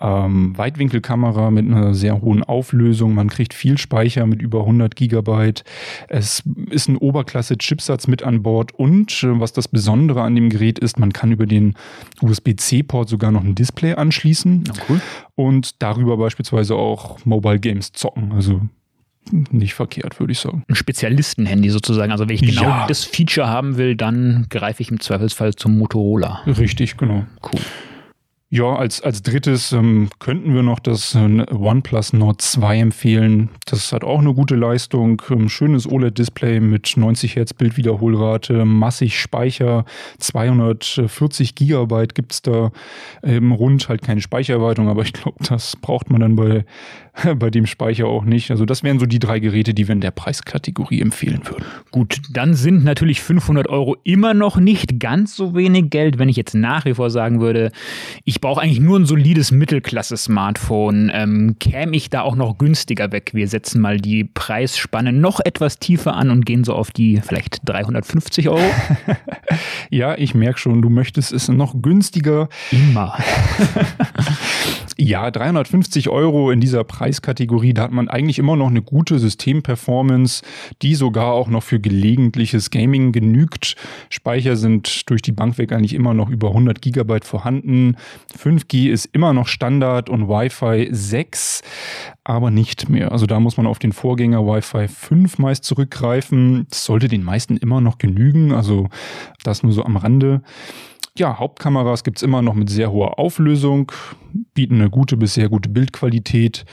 ähm, 0.00 0.56
Weitwinkelkamera 0.56 1.50
mit 1.50 1.66
einer 1.66 1.94
sehr 1.94 2.20
hohen 2.20 2.42
Auflösung. 2.42 3.14
Man 3.14 3.28
kriegt 3.28 3.54
viel 3.54 3.78
Speicher 3.78 4.26
mit 4.26 4.42
über 4.42 4.60
100 4.60 4.94
Gigabyte. 4.94 5.64
Es 6.08 6.42
ist 6.70 6.88
ein 6.88 6.96
Oberklasse-Chipsatz 6.96 8.06
mit 8.06 8.22
an 8.22 8.42
Bord 8.42 8.72
und 8.74 9.22
äh, 9.22 9.40
was 9.40 9.52
das 9.52 9.68
Besondere 9.68 10.22
an 10.22 10.34
dem 10.34 10.50
Gerät 10.50 10.78
ist, 10.78 10.98
man 10.98 11.12
kann 11.12 11.32
über 11.32 11.46
den 11.46 11.74
USB-C-Port 12.22 13.08
sogar 13.08 13.32
noch 13.32 13.44
ein 13.44 13.54
Display 13.54 13.94
anschließen 13.94 14.64
oh, 14.68 14.82
cool. 14.88 15.00
und 15.34 15.82
darüber 15.82 16.16
beispielsweise 16.16 16.74
auch 16.74 17.24
Mobile 17.24 17.58
Games 17.58 17.92
zocken. 17.92 18.32
Also 18.32 18.62
nicht 19.32 19.74
verkehrt, 19.74 20.20
würde 20.20 20.32
ich 20.32 20.40
sagen. 20.40 20.62
Ein 20.68 20.74
Spezialisten-Handy 20.74 21.70
sozusagen. 21.70 22.12
Also 22.12 22.28
wenn 22.28 22.34
ich 22.34 22.42
genau 22.42 22.62
ja. 22.62 22.86
das 22.86 23.04
Feature 23.04 23.48
haben 23.48 23.76
will, 23.76 23.96
dann 23.96 24.46
greife 24.50 24.82
ich 24.82 24.90
im 24.90 25.00
Zweifelsfall 25.00 25.54
zum 25.54 25.78
Motorola. 25.78 26.42
Richtig, 26.46 26.96
genau. 26.96 27.24
Cool. 27.42 27.60
Ja, 28.50 28.76
als, 28.76 29.02
als 29.02 29.22
drittes 29.22 29.72
ähm, 29.72 30.08
könnten 30.20 30.54
wir 30.54 30.62
noch 30.62 30.78
das 30.78 31.14
äh, 31.14 31.44
OnePlus 31.52 32.14
Nord 32.14 32.40
2 32.40 32.78
empfehlen. 32.78 33.50
Das 33.66 33.92
hat 33.92 34.04
auch 34.04 34.20
eine 34.20 34.32
gute 34.32 34.54
Leistung. 34.54 35.20
Ähm, 35.28 35.50
schönes 35.50 35.86
OLED-Display 35.86 36.60
mit 36.60 36.96
90 36.96 37.36
Hertz 37.36 37.52
Bildwiederholrate, 37.52 38.64
massig 38.64 39.20
Speicher, 39.20 39.84
240 40.18 41.56
Gigabyte 41.56 42.14
gibt's 42.14 42.40
da. 42.40 42.72
Ähm, 43.22 43.52
rund 43.52 43.90
halt 43.90 44.00
keine 44.00 44.22
Speichererweiterung, 44.22 44.88
aber 44.88 45.02
ich 45.02 45.12
glaube, 45.12 45.44
das 45.46 45.76
braucht 45.76 46.08
man 46.08 46.22
dann 46.22 46.34
bei 46.34 46.64
bei 47.36 47.50
dem 47.50 47.66
Speicher 47.66 48.06
auch 48.06 48.24
nicht. 48.24 48.50
Also 48.50 48.64
das 48.64 48.82
wären 48.82 48.98
so 48.98 49.06
die 49.06 49.18
drei 49.18 49.38
Geräte, 49.38 49.74
die 49.74 49.88
wir 49.88 49.92
in 49.94 50.00
der 50.00 50.10
Preiskategorie 50.10 51.00
empfehlen 51.00 51.40
würden. 51.44 51.64
Gut, 51.90 52.20
dann 52.30 52.54
sind 52.54 52.84
natürlich 52.84 53.20
500 53.20 53.68
Euro 53.68 53.96
immer 54.04 54.34
noch 54.34 54.56
nicht 54.56 55.00
ganz 55.00 55.36
so 55.36 55.54
wenig 55.54 55.90
Geld, 55.90 56.18
wenn 56.18 56.28
ich 56.28 56.36
jetzt 56.36 56.54
nach 56.54 56.84
wie 56.84 56.94
vor 56.94 57.10
sagen 57.10 57.40
würde, 57.40 57.70
ich 58.24 58.37
brauche 58.40 58.60
eigentlich 58.60 58.80
nur 58.80 58.98
ein 58.98 59.06
solides 59.06 59.50
Mittelklasse-Smartphone. 59.50 61.10
Ähm, 61.12 61.56
käme 61.58 61.96
ich 61.96 62.10
da 62.10 62.22
auch 62.22 62.36
noch 62.36 62.58
günstiger 62.58 63.12
weg? 63.12 63.30
Wir 63.32 63.48
setzen 63.48 63.80
mal 63.80 63.98
die 63.98 64.24
Preisspanne 64.24 65.12
noch 65.12 65.40
etwas 65.40 65.78
tiefer 65.78 66.14
an 66.14 66.30
und 66.30 66.46
gehen 66.46 66.64
so 66.64 66.74
auf 66.74 66.90
die 66.90 67.20
vielleicht 67.20 67.60
350 67.64 68.48
Euro. 68.48 68.60
ja, 69.90 70.16
ich 70.16 70.34
merke 70.34 70.58
schon, 70.58 70.82
du 70.82 70.90
möchtest 70.90 71.32
es 71.32 71.48
noch 71.48 71.80
günstiger. 71.80 72.48
Immer. 72.70 73.18
ja, 75.00 75.30
350 75.30 76.08
Euro 76.08 76.50
in 76.50 76.60
dieser 76.60 76.84
Preis 76.84 77.08
Preiskategorie, 77.08 77.72
da 77.72 77.82
hat 77.82 77.92
man 77.92 78.08
eigentlich 78.08 78.38
immer 78.38 78.56
noch 78.56 78.68
eine 78.68 78.82
gute 78.82 79.18
Systemperformance, 79.18 80.42
die 80.82 80.94
sogar 80.94 81.32
auch 81.32 81.48
noch 81.48 81.62
für 81.62 81.80
gelegentliches 81.80 82.70
Gaming 82.70 83.12
genügt. 83.12 83.76
Speicher 84.10 84.56
sind 84.56 85.08
durch 85.08 85.22
die 85.22 85.32
Bank 85.32 85.56
weg 85.58 85.72
eigentlich 85.72 85.94
immer 85.94 86.12
noch 86.12 86.28
über 86.28 86.48
100 86.48 86.82
Gigabyte 86.82 87.24
vorhanden. 87.24 87.96
5G 88.36 88.90
ist 88.90 89.06
immer 89.06 89.32
noch 89.32 89.46
Standard 89.46 90.10
und 90.10 90.28
Wi-Fi 90.28 90.88
6, 90.90 91.62
aber 92.24 92.50
nicht 92.50 92.88
mehr. 92.88 93.12
Also 93.12 93.26
da 93.26 93.40
muss 93.40 93.56
man 93.56 93.66
auf 93.66 93.78
den 93.78 93.92
Vorgänger 93.92 94.44
Wi-Fi 94.44 94.88
5 94.88 95.38
meist 95.38 95.64
zurückgreifen. 95.64 96.66
Das 96.68 96.84
sollte 96.84 97.08
den 97.08 97.22
meisten 97.22 97.56
immer 97.56 97.80
noch 97.80 97.98
genügen, 97.98 98.52
also 98.52 98.88
das 99.44 99.62
nur 99.62 99.72
so 99.72 99.84
am 99.84 99.96
Rande. 99.96 100.42
Ja, 101.18 101.36
Hauptkameras 101.36 102.04
gibt's 102.04 102.22
immer 102.22 102.42
noch 102.42 102.54
mit 102.54 102.70
sehr 102.70 102.92
hoher 102.92 103.18
Auflösung, 103.18 103.90
bieten 104.54 104.76
eine 104.76 104.88
gute 104.88 105.16
bis 105.16 105.34
sehr 105.34 105.48
gute 105.48 105.68
Bildqualität 105.68 106.64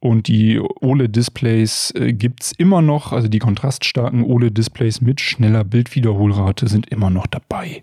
und 0.00 0.28
die 0.28 0.60
OLED-Displays 0.60 1.94
äh, 1.96 2.12
gibt's 2.12 2.52
immer 2.58 2.82
noch, 2.82 3.12
also 3.12 3.28
die 3.28 3.38
kontraststarken 3.38 4.22
OLED-Displays 4.22 5.00
mit 5.00 5.22
schneller 5.22 5.64
Bildwiederholrate 5.64 6.68
sind 6.68 6.90
immer 6.90 7.08
noch 7.08 7.26
dabei. 7.26 7.80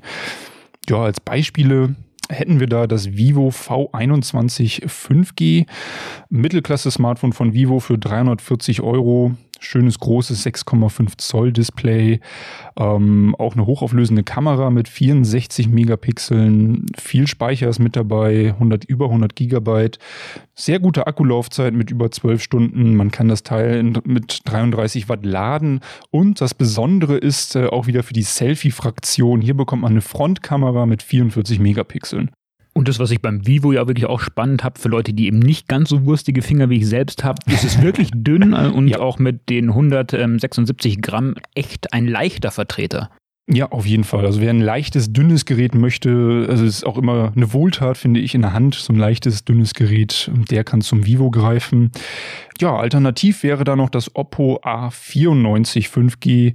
Ja, 0.88 0.98
als 0.98 1.20
Beispiele 1.20 1.96
hätten 2.30 2.60
wir 2.60 2.68
da 2.68 2.86
das 2.86 3.18
Vivo 3.18 3.50
V21 3.50 4.86
5G, 4.86 5.66
Mittelklasse-Smartphone 6.30 7.34
von 7.34 7.54
Vivo 7.56 7.80
für 7.80 7.98
340 7.98 8.82
Euro. 8.82 9.32
Schönes 9.60 10.00
großes 10.00 10.46
6,5 10.46 11.18
Zoll 11.18 11.54
Display, 11.54 12.20
ähm, 12.78 13.36
auch 13.38 13.54
eine 13.54 13.66
hochauflösende 13.66 14.24
Kamera 14.24 14.70
mit 14.70 14.88
64 14.88 15.70
Megapixeln, 15.70 16.86
viel 16.98 17.28
Speicher 17.28 17.70
ist 17.70 17.80
mit 17.80 17.96
dabei, 17.96 18.50
100, 18.54 18.86
über 18.86 19.06
100 19.06 19.36
Gigabyte, 19.36 20.00
sehr 20.54 20.80
gute 20.80 21.08
Akkulaufzeit 21.08 21.74
mit 21.74 21.92
über 21.92 22.12
12 22.12 22.42
Stunden, 22.42 22.96
man 22.96 23.12
kann 23.12 23.28
das 23.28 23.44
Teil 23.44 23.84
mit 24.06 24.42
33 24.46 25.10
Watt 25.10 25.26
laden. 25.26 25.80
Und 26.12 26.42
das 26.42 26.54
Besondere 26.54 27.18
ist 27.18 27.56
äh, 27.56 27.68
auch 27.68 27.88
wieder 27.88 28.04
für 28.04 28.14
die 28.14 28.24
Selfie-Fraktion, 28.24 29.42
hier 29.42 29.56
bekommt 29.56 29.84
man 29.84 29.94
eine 29.94 30.02
Frontkamera 30.02 30.86
mit 30.86 31.04
44 31.04 31.60
Megapixeln. 31.60 32.32
Und 32.74 32.88
das, 32.88 33.00
was 33.00 33.12
ich 33.12 33.22
beim 33.22 33.46
Vivo 33.46 33.72
ja 33.72 33.88
wirklich 33.88 34.08
auch 34.08 34.20
spannend 34.20 34.64
habe, 34.64 34.80
für 34.80 34.90
Leute, 34.90 35.14
die 35.14 35.28
eben 35.28 35.40
nicht 35.40 35.68
ganz 35.68 35.90
so 35.90 36.06
wurstige 36.06 36.42
Finger 36.42 36.70
wie 36.70 36.78
ich 36.78 36.88
selbst 36.88 37.24
habe, 37.24 37.40
ist 37.52 37.64
es 37.64 37.82
wirklich 37.82 38.10
dünn 38.14 38.54
und 38.54 38.88
ja. 38.88 39.00
auch 39.00 39.20
mit 39.20 39.50
den 39.50 39.70
176 39.70 41.02
Gramm 41.02 41.36
echt 41.54 41.94
ein 41.94 42.08
leichter 42.08 42.52
Vertreter. 42.52 43.10
Ja, 43.52 43.70
auf 43.72 43.86
jeden 43.86 44.06
Fall. 44.06 44.26
Also 44.26 44.40
wer 44.40 44.52
ein 44.52 44.62
leichtes, 44.62 45.12
dünnes 45.12 45.44
Gerät 45.46 45.76
möchte, 45.76 46.48
also 46.50 46.64
es 46.64 46.78
ist 46.78 46.86
auch 46.86 46.98
immer 46.98 47.34
eine 47.36 47.52
Wohltat, 47.52 47.98
finde 47.98 48.22
ich, 48.22 48.34
in 48.36 48.42
der 48.42 48.54
Hand, 48.54 48.76
so 48.76 48.94
ein 48.94 49.00
leichtes, 49.00 49.44
dünnes 49.44 49.74
Gerät, 49.74 50.32
der 50.50 50.64
kann 50.64 50.80
zum 50.80 51.06
Vivo 51.06 51.30
greifen. 51.30 51.92
Ja, 52.62 52.78
alternativ 52.78 53.44
wäre 53.44 53.66
da 53.66 53.76
noch 53.76 53.90
das 53.90 54.16
Oppo 54.16 54.62
A94 54.64 55.90
5G. 55.90 56.54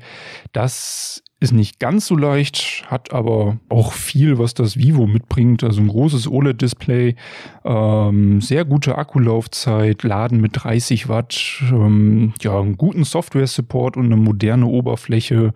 Das 0.52 1.22
ist 1.40 1.52
nicht 1.52 1.78
ganz 1.78 2.06
so 2.06 2.16
leicht, 2.16 2.84
hat 2.88 3.12
aber 3.12 3.58
auch 3.68 3.92
viel, 3.92 4.38
was 4.38 4.54
das 4.54 4.76
Vivo 4.76 5.06
mitbringt. 5.06 5.62
Also 5.62 5.80
ein 5.80 5.86
großes 5.86 6.26
OLED-Display, 6.26 7.14
ähm, 7.64 8.40
sehr 8.40 8.64
gute 8.64 8.98
Akkulaufzeit, 8.98 10.02
Laden 10.02 10.40
mit 10.40 10.52
30 10.54 11.08
Watt, 11.08 11.62
ähm, 11.70 12.34
ja, 12.40 12.58
einen 12.58 12.76
guten 12.76 13.04
Software-Support 13.04 13.96
und 13.96 14.06
eine 14.06 14.16
moderne 14.16 14.66
Oberfläche. 14.66 15.54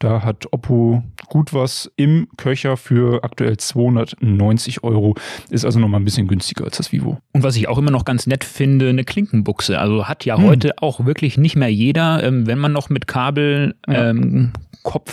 Da 0.00 0.22
hat 0.22 0.52
Oppo 0.52 1.04
gut 1.28 1.54
was 1.54 1.92
im 1.94 2.26
Köcher 2.36 2.76
für 2.76 3.22
aktuell 3.22 3.56
290 3.56 4.82
Euro. 4.82 5.14
Ist 5.48 5.64
also 5.64 5.78
nochmal 5.78 6.00
ein 6.00 6.04
bisschen 6.04 6.26
günstiger 6.26 6.64
als 6.64 6.78
das 6.78 6.90
Vivo. 6.90 7.18
Und 7.32 7.44
was 7.44 7.54
ich 7.54 7.68
auch 7.68 7.78
immer 7.78 7.92
noch 7.92 8.04
ganz 8.04 8.26
nett 8.26 8.42
finde, 8.42 8.88
eine 8.88 9.04
Klinkenbuchse. 9.04 9.78
Also 9.78 10.08
hat 10.08 10.24
ja 10.24 10.36
hm. 10.36 10.44
heute 10.44 10.72
auch 10.78 11.06
wirklich 11.06 11.38
nicht 11.38 11.54
mehr 11.54 11.72
jeder, 11.72 12.20
ähm, 12.24 12.48
wenn 12.48 12.58
man 12.58 12.72
noch 12.72 12.90
mit 12.90 13.06
Kabel 13.06 13.76
ja. 13.86 14.10
ähm, 14.10 14.52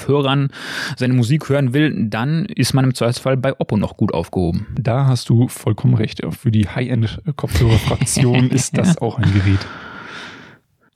Kopfhörern 0.08 0.50
seine 0.96 1.14
Musik 1.14 1.50
hören 1.50 1.74
will, 1.74 2.08
dann 2.10 2.46
ist 2.46 2.74
man 2.74 2.86
im 2.86 2.96
Zweifelsfall 2.96 3.36
bei 3.36 3.60
Oppo 3.60 3.76
noch 3.78 3.98
gut 3.98 4.14
aufgehoben. 4.14 4.68
Da 4.80 5.06
hast 5.06 5.30
du 5.30 5.48
vollkommen 5.50 5.96
recht. 5.96 6.22
Für 6.30 6.52
die 6.52 6.68
High-End-Kopfhörerfraktion 6.68 8.50
ist 8.52 8.78
das 8.78 8.98
auch 9.00 9.18
ein 9.18 9.34
Gerät. 9.34 9.60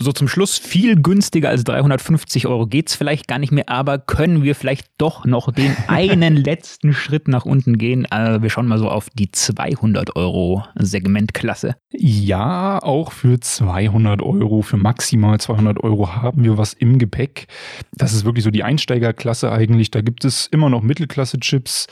So 0.02 0.12
zum 0.12 0.28
Schluss, 0.28 0.58
viel 0.58 1.00
günstiger 1.00 1.50
als 1.50 1.64
350 1.64 2.48
Euro 2.48 2.66
geht's 2.66 2.96
vielleicht 2.96 3.28
gar 3.28 3.38
nicht 3.38 3.52
mehr, 3.52 3.70
aber 3.70 4.00
können 4.00 4.42
wir 4.42 4.56
vielleicht 4.56 4.88
doch 4.98 5.26
noch 5.26 5.52
den 5.52 5.76
einen 5.88 6.36
letzten 6.36 6.92
Schritt 6.92 7.28
nach 7.28 7.46
unten 7.46 7.78
gehen? 7.78 8.06
Äh, 8.06 8.42
wir 8.42 8.50
schauen 8.50 8.66
mal 8.66 8.80
so 8.80 8.90
auf 8.90 9.12
die 9.14 9.30
200 9.30 10.16
Euro 10.16 10.64
Segmentklasse. 10.74 11.76
Ja, 11.92 12.82
auch 12.82 13.12
für 13.12 13.40
200 13.40 14.24
Euro, 14.24 14.64
für 14.64 14.78
maximal 14.78 15.40
200 15.40 15.84
Euro 15.84 16.16
haben 16.16 16.44
wir 16.44 16.58
was 16.58 16.74
im 16.74 16.98
Gepäck. 16.98 17.46
Das 17.94 18.14
ist 18.14 18.26
wirklich 18.26 18.44
so 18.44 18.50
die 18.50 18.64
Einsteigerklasse 18.64 19.52
eigentlich. 19.52 19.92
Da 19.92 20.02
gibt 20.02 20.26
es 20.26 20.48
immer 20.48 20.72
noch 20.72 20.82
Mittelklasse-Chips 20.82 21.86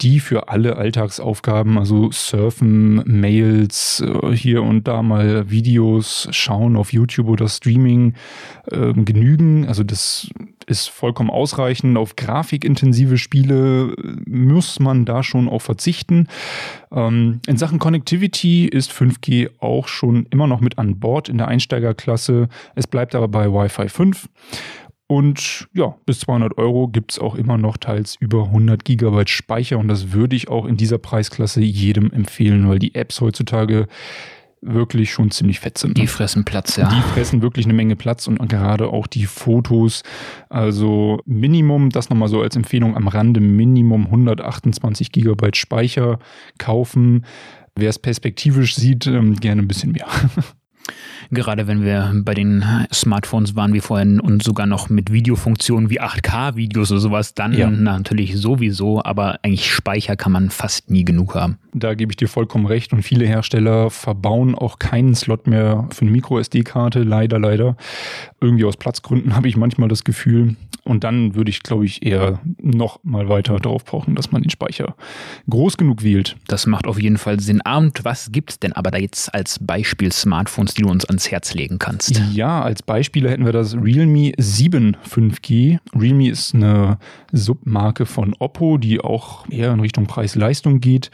die 0.00 0.20
für 0.20 0.48
alle 0.48 0.76
Alltagsaufgaben, 0.76 1.78
also 1.78 2.10
Surfen, 2.12 3.02
Mails, 3.06 4.02
äh, 4.02 4.32
hier 4.32 4.62
und 4.62 4.86
da 4.86 5.02
mal 5.02 5.50
Videos 5.50 6.28
schauen 6.30 6.76
auf 6.76 6.92
YouTube 6.92 7.28
oder 7.28 7.48
Streaming 7.48 8.14
äh, 8.70 8.92
genügen. 8.92 9.66
Also 9.66 9.82
das 9.82 10.28
ist 10.66 10.88
vollkommen 10.88 11.30
ausreichend. 11.30 11.96
Auf 11.96 12.16
grafikintensive 12.16 13.18
Spiele 13.18 13.94
muss 14.26 14.80
man 14.80 15.04
da 15.04 15.22
schon 15.22 15.48
auch 15.48 15.62
verzichten. 15.62 16.28
Ähm, 16.92 17.40
in 17.46 17.56
Sachen 17.56 17.78
Connectivity 17.78 18.66
ist 18.66 18.92
5G 18.92 19.50
auch 19.60 19.88
schon 19.88 20.26
immer 20.30 20.46
noch 20.46 20.60
mit 20.60 20.78
an 20.78 20.98
Bord 20.98 21.28
in 21.28 21.38
der 21.38 21.48
Einsteigerklasse. 21.48 22.48
Es 22.74 22.86
bleibt 22.86 23.14
aber 23.14 23.28
bei 23.28 23.50
Wi-Fi 23.50 23.88
5. 23.88 24.28
Und 25.08 25.68
ja, 25.72 25.94
bis 26.04 26.20
200 26.20 26.58
Euro 26.58 26.88
gibt 26.88 27.12
es 27.12 27.18
auch 27.18 27.36
immer 27.36 27.58
noch 27.58 27.76
teils 27.76 28.16
über 28.18 28.46
100 28.46 28.84
Gigabyte 28.84 29.30
Speicher 29.30 29.78
und 29.78 29.88
das 29.88 30.12
würde 30.12 30.34
ich 30.34 30.48
auch 30.48 30.66
in 30.66 30.76
dieser 30.76 30.98
Preisklasse 30.98 31.60
jedem 31.60 32.12
empfehlen, 32.12 32.68
weil 32.68 32.80
die 32.80 32.94
Apps 32.94 33.20
heutzutage 33.20 33.86
wirklich 34.62 35.12
schon 35.12 35.30
ziemlich 35.30 35.60
fett 35.60 35.78
sind. 35.78 35.96
Die 35.96 36.02
ne? 36.02 36.08
fressen 36.08 36.44
Platz, 36.44 36.76
ja. 36.76 36.88
Die 36.88 37.00
fressen 37.12 37.40
wirklich 37.40 37.66
eine 37.66 37.74
Menge 37.74 37.94
Platz 37.94 38.26
und 38.26 38.38
gerade 38.48 38.88
auch 38.88 39.06
die 39.06 39.26
Fotos. 39.26 40.02
Also 40.48 41.20
Minimum, 41.24 41.90
das 41.90 42.10
nochmal 42.10 42.28
so 42.28 42.42
als 42.42 42.56
Empfehlung 42.56 42.96
am 42.96 43.06
Rande, 43.06 43.40
Minimum 43.40 44.06
128 44.06 45.12
Gigabyte 45.12 45.56
Speicher 45.56 46.18
kaufen. 46.58 47.24
Wer 47.76 47.90
es 47.90 47.98
perspektivisch 47.98 48.74
sieht, 48.74 49.06
ähm, 49.06 49.36
gerne 49.36 49.62
ein 49.62 49.68
bisschen 49.68 49.92
mehr. 49.92 50.08
Gerade 51.30 51.66
wenn 51.66 51.82
wir 51.82 52.12
bei 52.24 52.34
den 52.34 52.64
Smartphones 52.92 53.56
waren 53.56 53.72
wie 53.72 53.80
vorhin 53.80 54.20
und 54.20 54.42
sogar 54.42 54.66
noch 54.66 54.88
mit 54.88 55.12
Videofunktionen 55.12 55.90
wie 55.90 56.00
8K-Videos 56.00 56.92
oder 56.92 57.00
sowas, 57.00 57.34
dann 57.34 57.52
ja. 57.52 57.70
natürlich 57.70 58.36
sowieso, 58.36 59.02
aber 59.02 59.38
eigentlich 59.42 59.70
Speicher 59.70 60.16
kann 60.16 60.32
man 60.32 60.50
fast 60.50 60.90
nie 60.90 61.04
genug 61.04 61.34
haben. 61.34 61.58
Da 61.74 61.94
gebe 61.94 62.12
ich 62.12 62.16
dir 62.16 62.28
vollkommen 62.28 62.66
recht 62.66 62.92
und 62.92 63.02
viele 63.02 63.26
Hersteller 63.26 63.90
verbauen 63.90 64.54
auch 64.54 64.78
keinen 64.78 65.14
Slot 65.14 65.46
mehr 65.46 65.88
für 65.92 66.02
eine 66.02 66.10
Micro-SD-Karte, 66.10 67.02
leider, 67.02 67.38
leider. 67.38 67.76
Irgendwie 68.40 68.64
aus 68.64 68.76
Platzgründen 68.76 69.34
habe 69.36 69.48
ich 69.48 69.56
manchmal 69.56 69.88
das 69.88 70.04
Gefühl. 70.04 70.56
Und 70.84 71.02
dann 71.02 71.34
würde 71.34 71.50
ich, 71.50 71.64
glaube 71.64 71.84
ich, 71.84 72.06
eher 72.06 72.38
noch 72.62 73.00
mal 73.02 73.28
weiter 73.28 73.58
darauf 73.58 73.84
pochen, 73.84 74.14
dass 74.14 74.30
man 74.30 74.42
den 74.42 74.50
Speicher 74.50 74.94
groß 75.50 75.76
genug 75.78 76.04
wählt. 76.04 76.36
Das 76.46 76.66
macht 76.66 76.86
auf 76.86 77.00
jeden 77.00 77.18
Fall 77.18 77.40
Sinn. 77.40 77.60
Und 77.60 78.04
was 78.04 78.30
gibt 78.30 78.50
es 78.52 78.60
denn 78.60 78.72
aber 78.72 78.92
da 78.92 78.98
jetzt 78.98 79.34
als 79.34 79.58
Beispiel 79.58 80.12
Smartphones, 80.12 80.75
die 80.76 80.82
du 80.82 80.90
uns 80.90 81.04
ans 81.04 81.30
Herz 81.30 81.54
legen 81.54 81.78
kannst? 81.78 82.20
Ja, 82.32 82.62
als 82.62 82.82
Beispiele 82.82 83.30
hätten 83.30 83.44
wir 83.44 83.52
das 83.52 83.74
Realme 83.74 84.32
7 84.36 84.96
5G. 85.08 85.78
Realme 85.94 86.28
ist 86.28 86.54
eine 86.54 86.98
Submarke 87.32 88.06
von 88.06 88.34
Oppo, 88.38 88.78
die 88.78 89.00
auch 89.00 89.48
eher 89.48 89.72
in 89.72 89.80
Richtung 89.80 90.06
Preis-Leistung 90.06 90.80
geht. 90.80 91.10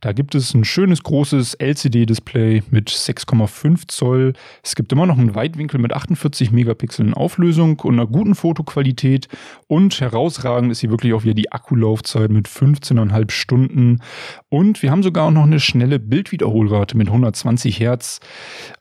Da 0.00 0.12
gibt 0.12 0.34
es 0.34 0.54
ein 0.54 0.64
schönes 0.64 1.02
großes 1.02 1.54
LCD-Display 1.54 2.62
mit 2.70 2.90
6,5 2.90 3.88
Zoll. 3.88 4.32
Es 4.62 4.74
gibt 4.74 4.92
immer 4.92 5.06
noch 5.06 5.18
einen 5.18 5.34
Weitwinkel 5.34 5.80
mit 5.80 5.92
48 5.92 6.52
Megapixeln 6.52 7.14
Auflösung 7.14 7.80
und 7.80 7.94
einer 7.94 8.06
guten 8.06 8.34
Fotoqualität. 8.34 9.28
Und 9.66 10.00
herausragend 10.00 10.70
ist 10.70 10.80
hier 10.80 10.90
wirklich 10.90 11.14
auch 11.14 11.24
wieder 11.24 11.34
die 11.34 11.52
Akkulaufzeit 11.52 12.30
mit 12.30 12.48
15,5 12.48 13.30
Stunden. 13.30 14.00
Und 14.48 14.82
wir 14.82 14.90
haben 14.90 15.02
sogar 15.02 15.26
auch 15.26 15.30
noch 15.30 15.44
eine 15.44 15.60
schnelle 15.60 15.98
Bildwiederholrate 15.98 16.96
mit 16.96 17.08
120 17.08 17.80
Hertz. 17.80 18.20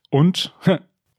Und 0.10 0.54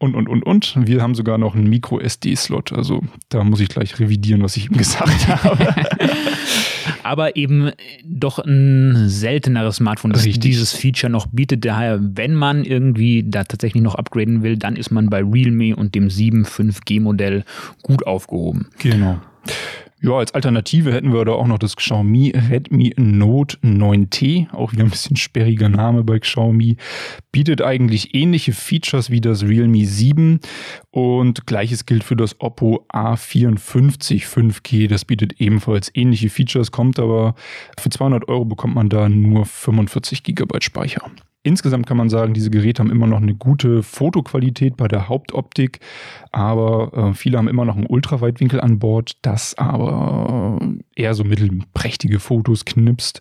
und, 0.03 0.15
und, 0.15 0.31
und, 0.31 0.43
und. 0.45 0.75
Wir 0.87 1.03
haben 1.03 1.15
sogar 1.15 1.37
noch 1.37 1.55
einen 1.55 1.69
Micro-SD-Slot. 1.69 2.73
Also 2.73 3.03
da 3.29 3.45
muss 3.45 3.61
ich 3.61 3.69
gleich 3.69 4.01
revidieren, 4.01 4.43
was 4.43 4.57
ich 4.57 4.71
ihm 4.71 4.79
gesagt 4.79 5.29
habe. 5.45 5.75
Aber 7.03 7.37
eben 7.37 7.71
doch 8.03 8.39
ein 8.39 9.11
selteneres 9.11 9.77
Smartphone, 9.77 10.13
das 10.13 10.25
Richtig. 10.25 10.41
dieses 10.41 10.73
Feature 10.73 11.11
noch 11.13 11.27
bietet. 11.27 11.67
Daher, 11.67 11.99
wenn 12.01 12.35
man 12.35 12.65
irgendwie 12.65 13.25
da 13.29 13.45
tatsächlich 13.45 13.83
noch 13.83 13.95
upgraden 13.95 14.43
will, 14.43 14.57
dann 14.57 14.77
ist 14.77 14.91
man 14.91 15.11
bei 15.11 15.23
Realme 15.23 15.77
und 15.77 15.95
dem 15.95 16.09
7 16.09 16.47
5G-Modell 16.47 17.45
gut 17.83 18.07
aufgehoben. 18.07 18.69
Genau. 18.79 19.21
Ja, 20.03 20.13
als 20.13 20.33
Alternative 20.33 20.95
hätten 20.95 21.13
wir 21.13 21.27
da 21.27 21.33
auch 21.33 21.47
noch 21.47 21.59
das 21.59 21.77
Xiaomi 21.77 22.33
Redmi 22.35 22.95
Note 22.97 23.59
9T, 23.59 24.51
auch 24.51 24.73
wieder 24.73 24.85
ein 24.85 24.89
bisschen 24.89 25.17
sperriger 25.17 25.69
Name 25.69 26.05
bei 26.05 26.19
Xiaomi, 26.19 26.79
bietet 27.33 27.61
eigentlich 27.61 28.15
ähnliche 28.15 28.53
Features 28.53 29.11
wie 29.11 29.21
das 29.21 29.43
Realme 29.43 29.85
7 29.85 30.41
und 30.91 31.47
gleiches 31.47 31.85
gilt 31.85 32.03
für 32.03 32.17
das 32.17 32.41
Oppo 32.41 32.87
A54 32.91 34.27
5G, 34.27 34.89
das 34.89 35.05
bietet 35.05 35.39
ebenfalls 35.39 35.91
ähnliche 35.95 36.31
Features, 36.31 36.73
kommt 36.73 36.99
aber 36.99 37.35
für 37.79 37.91
200 37.91 38.27
Euro 38.27 38.47
bekommt 38.47 38.75
man 38.75 38.89
da 38.89 39.07
nur 39.11 39.45
45 39.45 40.23
Gigabyte 40.23 40.65
Speicher. 40.65 41.11
Insgesamt 41.43 41.87
kann 41.87 41.97
man 41.97 42.11
sagen, 42.11 42.35
diese 42.35 42.51
Geräte 42.51 42.83
haben 42.83 42.91
immer 42.91 43.07
noch 43.07 43.23
eine 43.23 43.35
gute 43.35 43.83
Fotoqualität 43.83 44.77
bei 44.77 44.89
der 44.89 45.09
Hauptoptik, 45.09 45.81
aber 46.33 46.93
äh, 46.93 47.15
viele 47.15 47.39
haben 47.39 47.49
immer 47.49 47.65
noch 47.65 47.77
einen 47.77 47.87
Ultraweitwinkel 47.87 48.61
an 48.61 48.79
Bord, 48.79 49.13
das 49.23 49.57
aber 49.57 50.61
eher 50.95 51.15
so 51.15 51.25
mittelprächtige 51.25 52.21
Fotos 52.21 52.67
knipst, 52.67 53.21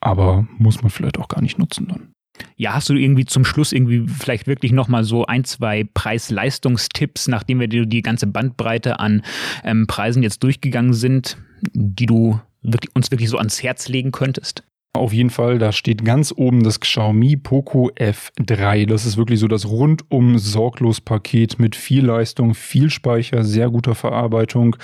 aber 0.00 0.46
muss 0.58 0.82
man 0.82 0.90
vielleicht 0.90 1.18
auch 1.18 1.28
gar 1.28 1.40
nicht 1.40 1.58
nutzen 1.58 1.88
dann. 1.88 2.12
Ja, 2.56 2.74
hast 2.74 2.88
du 2.88 2.94
irgendwie 2.94 3.24
zum 3.24 3.44
Schluss 3.44 3.72
irgendwie 3.72 4.06
vielleicht 4.06 4.46
wirklich 4.46 4.72
nochmal 4.72 5.04
so 5.04 5.24
ein, 5.24 5.44
zwei 5.44 5.84
Preis-Leistungstipps, 5.84 7.28
nachdem 7.28 7.60
wir 7.60 7.68
die 7.68 8.02
ganze 8.02 8.26
Bandbreite 8.26 9.00
an 9.00 9.22
ähm, 9.64 9.86
Preisen 9.86 10.22
jetzt 10.22 10.42
durchgegangen 10.42 10.92
sind, 10.92 11.38
die 11.72 12.06
du 12.06 12.40
wirklich, 12.62 12.94
uns 12.94 13.10
wirklich 13.10 13.30
so 13.30 13.38
ans 13.38 13.62
Herz 13.62 13.88
legen 13.88 14.12
könntest? 14.12 14.64
Auf 14.94 15.14
jeden 15.14 15.30
Fall, 15.30 15.58
da 15.58 15.72
steht 15.72 16.04
ganz 16.04 16.34
oben 16.36 16.62
das 16.62 16.78
Xiaomi 16.78 17.36
Poco 17.36 17.90
F3. 17.96 18.86
Das 18.86 19.06
ist 19.06 19.16
wirklich 19.16 19.40
so 19.40 19.48
das 19.48 19.66
rundum 19.66 20.38
sorglos 20.38 21.00
Paket 21.00 21.58
mit 21.58 21.76
viel 21.76 22.04
Leistung, 22.04 22.54
viel 22.54 22.90
Speicher, 22.90 23.42
sehr 23.42 23.70
guter 23.70 23.94
Verarbeitung, 23.94 24.76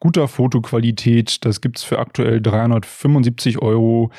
guter 0.00 0.26
Fotoqualität. 0.26 1.44
Das 1.44 1.60
gibt's 1.60 1.84
für 1.84 2.00
aktuell 2.00 2.40
375 2.40 3.62
Euro. 3.62 4.10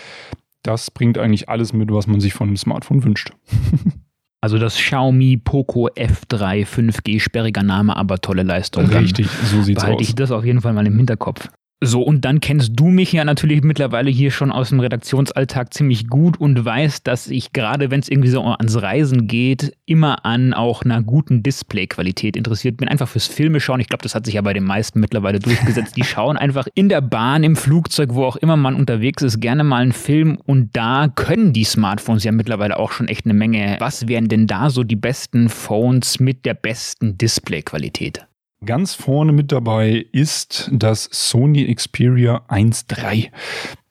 Das 0.63 0.89
bringt 0.89 1.17
eigentlich 1.17 1.49
alles 1.49 1.73
mit, 1.73 1.91
was 1.91 2.07
man 2.07 2.21
sich 2.21 2.33
von 2.33 2.47
einem 2.47 2.57
Smartphone 2.57 3.03
wünscht. 3.03 3.31
Also 4.41 4.59
das 4.59 4.75
Xiaomi 4.75 5.37
Poco 5.37 5.87
F3 5.87 6.67
5G, 6.67 7.19
sperriger 7.19 7.63
Name, 7.63 7.97
aber 7.97 8.21
tolle 8.21 8.43
Leistung. 8.43 8.85
Richtig, 8.85 9.27
so 9.27 9.63
sieht's 9.63 9.81
behalte 9.81 9.81
aus. 9.81 9.81
Behalte 9.81 10.03
ich 10.03 10.13
das 10.13 10.29
auf 10.29 10.45
jeden 10.45 10.61
Fall 10.61 10.73
mal 10.73 10.85
im 10.85 10.95
Hinterkopf. 10.97 11.49
So, 11.83 12.01
und 12.01 12.23
dann 12.23 12.39
kennst 12.39 12.71
du 12.75 12.85
mich 12.85 13.11
ja 13.11 13.25
natürlich 13.25 13.61
mittlerweile 13.61 14.09
hier 14.09 14.31
schon 14.31 14.49
aus 14.49 14.69
dem 14.69 14.79
Redaktionsalltag 14.79 15.73
ziemlich 15.73 16.07
gut 16.07 16.39
und 16.39 16.63
weißt, 16.63 17.05
dass 17.05 17.27
ich 17.27 17.51
gerade, 17.51 17.91
wenn 17.91 17.99
es 17.99 18.07
irgendwie 18.07 18.29
so 18.29 18.41
ans 18.41 18.81
Reisen 18.81 19.27
geht, 19.27 19.73
immer 19.85 20.25
an 20.25 20.53
auch 20.53 20.83
einer 20.83 21.03
guten 21.03 21.43
Displayqualität 21.43 22.37
interessiert 22.37 22.77
bin. 22.77 22.87
Einfach 22.87 23.09
fürs 23.09 23.27
Filme 23.27 23.59
schauen. 23.59 23.81
Ich 23.81 23.89
glaube, 23.89 24.03
das 24.03 24.15
hat 24.15 24.25
sich 24.25 24.35
ja 24.35 24.41
bei 24.41 24.53
den 24.53 24.63
meisten 24.63 25.01
mittlerweile 25.01 25.39
durchgesetzt. 25.39 25.97
Die 25.97 26.03
schauen 26.05 26.37
einfach 26.37 26.67
in 26.75 26.87
der 26.87 27.01
Bahn, 27.01 27.43
im 27.43 27.57
Flugzeug, 27.57 28.13
wo 28.13 28.23
auch 28.23 28.37
immer 28.37 28.55
man 28.55 28.75
unterwegs 28.75 29.21
ist, 29.21 29.41
gerne 29.41 29.65
mal 29.65 29.81
einen 29.81 29.91
Film 29.91 30.37
und 30.45 30.69
da 30.77 31.09
können 31.13 31.51
die 31.51 31.65
Smartphones 31.65 32.23
ja 32.23 32.31
mittlerweile 32.31 32.79
auch 32.79 32.93
schon 32.93 33.09
echt 33.09 33.25
eine 33.25 33.33
Menge. 33.33 33.75
Was 33.79 34.07
wären 34.07 34.29
denn 34.29 34.47
da 34.47 34.69
so 34.69 34.83
die 34.83 34.95
besten 34.95 35.49
Phones 35.49 36.21
mit 36.21 36.45
der 36.45 36.53
besten 36.53 37.17
Displayqualität? 37.17 38.25
Ganz 38.63 38.95
vorne 38.95 39.33
mit 39.33 39.51
dabei 39.51 40.05
ist 40.11 40.69
das 40.71 41.09
Sony 41.11 41.73
Xperia 41.73 42.41
1.3. 42.47 43.29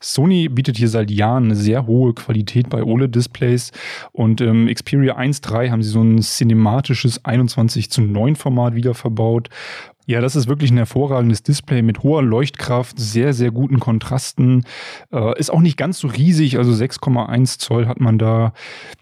Sony 0.01 0.49
bietet 0.49 0.79
hier 0.79 0.89
seit 0.89 1.11
Jahren 1.11 1.45
eine 1.45 1.55
sehr 1.55 1.87
hohe 1.87 2.15
Qualität 2.15 2.71
bei 2.71 2.83
OLED-Displays 2.83 3.73
und 4.13 4.41
im 4.41 4.67
Xperia 4.73 5.17
1.3 5.19 5.71
haben 5.71 5.83
sie 5.83 5.91
so 5.91 6.03
ein 6.03 6.21
cinematisches 6.21 7.25
21 7.25 7.91
zu 7.91 8.01
9 8.01 8.37
Format 8.37 8.75
wieder 8.75 8.95
verbaut 8.95 9.49
ja, 10.07 10.21
das 10.21 10.37
ist 10.37 10.49
wirklich 10.49 10.71
ein 10.71 10.77
hervorragendes 10.77 11.43
Display 11.43 11.81
mit 11.81 12.03
hoher 12.03 12.23
Leuchtkraft, 12.23 12.99
sehr, 12.99 13.33
sehr 13.33 13.51
guten 13.51 13.81
Kontrasten. 13.81 14.65
Äh, 15.11 15.39
ist 15.39 15.51
auch 15.51 15.61
nicht 15.61 15.79
ganz 15.79 15.99
so 15.99 16.09
riesig, 16.09 16.59
also 16.59 16.73
6,1 16.73 17.59
Zoll 17.59 17.87
hat 17.87 18.01
man 18.01 18.19
da. 18.19 18.53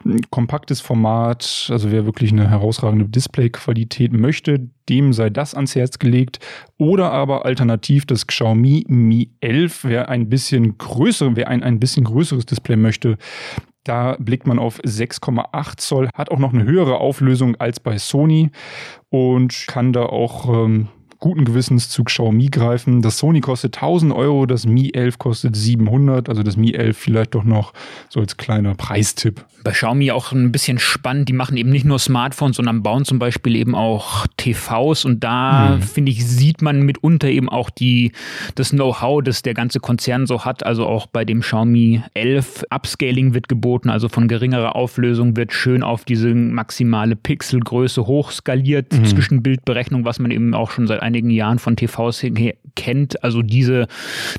Ein 0.05 0.21
kompaktes 0.31 0.81
Format, 0.81 1.69
also 1.71 1.91
wer 1.91 2.07
wirklich 2.07 2.33
eine 2.33 2.49
herausragende 2.49 3.07
Displayqualität 3.07 4.13
möchte, 4.13 4.69
dem 4.89 5.13
sei 5.13 5.31
das 5.31 5.55
ans 5.55 5.75
Herz 5.75 5.99
gelegt. 5.99 6.39
Oder 6.79 7.11
aber 7.11 7.45
alternativ 7.45 8.07
das 8.07 8.27
Xiaomi 8.27 8.85
Mi 8.89 9.31
11, 9.41 9.85
wer 9.85 10.09
ein 10.09 10.29
bisschen 10.29 10.79
größer, 10.79 11.35
wer 11.35 11.49
ein, 11.49 11.63
ein 11.63 11.81
bisschen 11.81 12.05
größeres 12.05 12.47
Display 12.47 12.77
möchte, 12.77 13.19
da 13.85 14.17
blickt 14.19 14.47
man 14.47 14.59
auf 14.59 14.81
6,8 14.81 15.79
Zoll, 15.79 16.09
hat 16.15 16.31
auch 16.31 16.39
noch 16.39 16.53
eine 16.53 16.65
höhere 16.65 16.99
Auflösung 16.99 17.57
als 17.57 17.81
bei 17.81 17.99
Sony 17.99 18.51
und 19.11 19.67
kann 19.67 19.93
da 19.93 20.05
auch 20.05 20.49
ähm, 20.49 20.89
guten 21.23 21.45
Gewissens 21.45 21.89
zu 21.89 22.03
Xiaomi 22.03 22.49
greifen. 22.49 23.01
Das 23.01 23.19
Sony 23.19 23.41
kostet 23.41 23.77
1000 23.77 24.13
Euro, 24.13 24.45
das 24.45 24.67
Mi 24.67 24.91
11 24.93 25.19
kostet 25.19 25.57
700, 25.57 26.29
also 26.29 26.43
das 26.43 26.57
Mi 26.57 26.73
11 26.73 26.99
vielleicht 26.99 27.37
doch 27.37 27.45
noch 27.45 27.73
so 28.09 28.19
als 28.19 28.37
kleiner 28.37 28.75
Preistipp. 28.75 29.45
Bei 29.63 29.71
Xiaomi 29.71 30.11
auch 30.11 30.33
ein 30.33 30.51
bisschen 30.51 30.81
spannend, 30.81 31.29
die 31.29 31.33
machen 31.33 31.57
eben 31.57 31.71
nicht 31.71 31.85
nur 31.85 32.01
Smartphones, 32.01 32.57
sondern 32.57 32.83
bauen 32.83 33.05
zum 33.05 33.21
Beispiel 33.21 33.55
eben 33.55 33.77
auch 33.77 34.27
TVs 34.37 35.05
und 35.05 35.23
da 35.23 35.77
mhm. 35.77 35.83
finde 35.83 36.11
ich, 36.11 36.27
sieht 36.27 36.61
man 36.61 36.83
mitunter 36.83 37.29
eben 37.29 37.49
auch 37.49 37.71
die, 37.71 38.11
das 38.57 38.71
Know-how, 38.71 39.23
das 39.23 39.43
der 39.43 39.55
ganze 39.55 39.79
Konzern 39.79 40.27
so 40.27 40.45
hat. 40.45 40.67
Also 40.67 40.87
auch 40.87 41.07
bei 41.07 41.25
dem 41.25 41.43
Xiaomi 41.43 42.03
11 42.15 42.65
Upscaling 42.71 43.33
wird 43.33 43.49
geboten, 43.49 43.91
also 43.91 44.09
von 44.09 44.27
geringerer 44.27 44.75
Auflösung 44.75 45.37
wird 45.37 45.53
schön 45.53 45.85
auf 45.85 46.05
diese 46.05 46.35
maximale 46.35 47.15
Pixelgröße 47.15 48.09
hochskaliert, 48.09 48.93
mhm. 48.93 49.05
Zwischenbildberechnung, 49.05 50.05
was 50.05 50.19
man 50.19 50.33
eben 50.33 50.53
auch 50.55 50.73
schon 50.73 50.89
seit 50.89 51.01
einigen 51.01 51.12
Jahren 51.15 51.59
von 51.59 51.77
TVs 51.77 52.25
kennt. 52.75 53.23
Also 53.23 53.43
diese, 53.43 53.87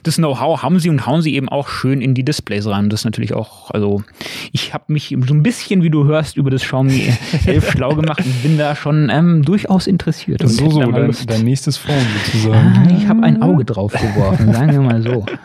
das 0.04 0.16
Know-how 0.16 0.62
haben 0.62 0.80
sie 0.80 0.90
und 0.90 1.06
hauen 1.06 1.22
sie 1.22 1.36
eben 1.36 1.50
auch 1.50 1.68
schön 1.68 2.02
in 2.02 2.14
die 2.14 2.24
Displays 2.24 2.68
rein. 2.68 2.90
Das 2.90 3.02
ist 3.02 3.06
natürlich 3.06 3.34
auch, 3.34 3.72
also 3.72 4.04
ich 4.52 4.74
habe 4.74 4.86
mich 4.88 5.16
so 5.28 5.34
ein 5.34 5.44
bisschen, 5.44 5.84
wie 5.84 5.90
du 5.90 6.06
hörst, 6.06 6.38
über 6.38 6.50
das 6.50 6.64
Xiaomi 6.64 7.14
11 7.46 7.72
schlau 7.72 7.96
gemacht 7.96 8.26
und 8.26 8.44
bin 8.44 8.58
da 8.58 8.76
schon 8.76 9.10
ähm, 9.10 9.44
durchaus 9.44 9.88
interessiert. 9.88 10.42
Und 10.42 10.50
so, 10.50 10.70
so, 10.70 10.92
dein, 10.92 11.16
dein, 11.28 11.44
nächstes 11.44 11.78
Phone 11.78 11.96
sozusagen. 12.26 12.74
Ah, 12.76 12.98
ich 12.98 13.08
habe 13.08 13.24
ein 13.24 13.42
Auge 13.42 13.66
drauf 13.66 13.94
geworfen, 13.94 14.54
sagen 14.54 14.72
wir 14.72 14.82
mal 14.82 15.02
so. 15.02 15.26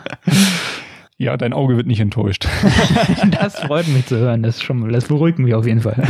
Ja, 1.21 1.35
dein 1.35 1.51
Auge 1.51 1.75
wird 1.75 1.85
nicht 1.85 1.99
enttäuscht. 1.99 2.47
das 3.41 3.59
freut 3.59 3.89
mich 3.89 4.05
zu 4.05 4.17
hören. 4.17 4.41
Das, 4.41 4.61
schon, 4.61 4.87
das 4.87 5.09
beruhigt 5.09 5.37
mich 5.37 5.53
auf 5.53 5.67
jeden 5.67 5.81
Fall. 5.81 6.01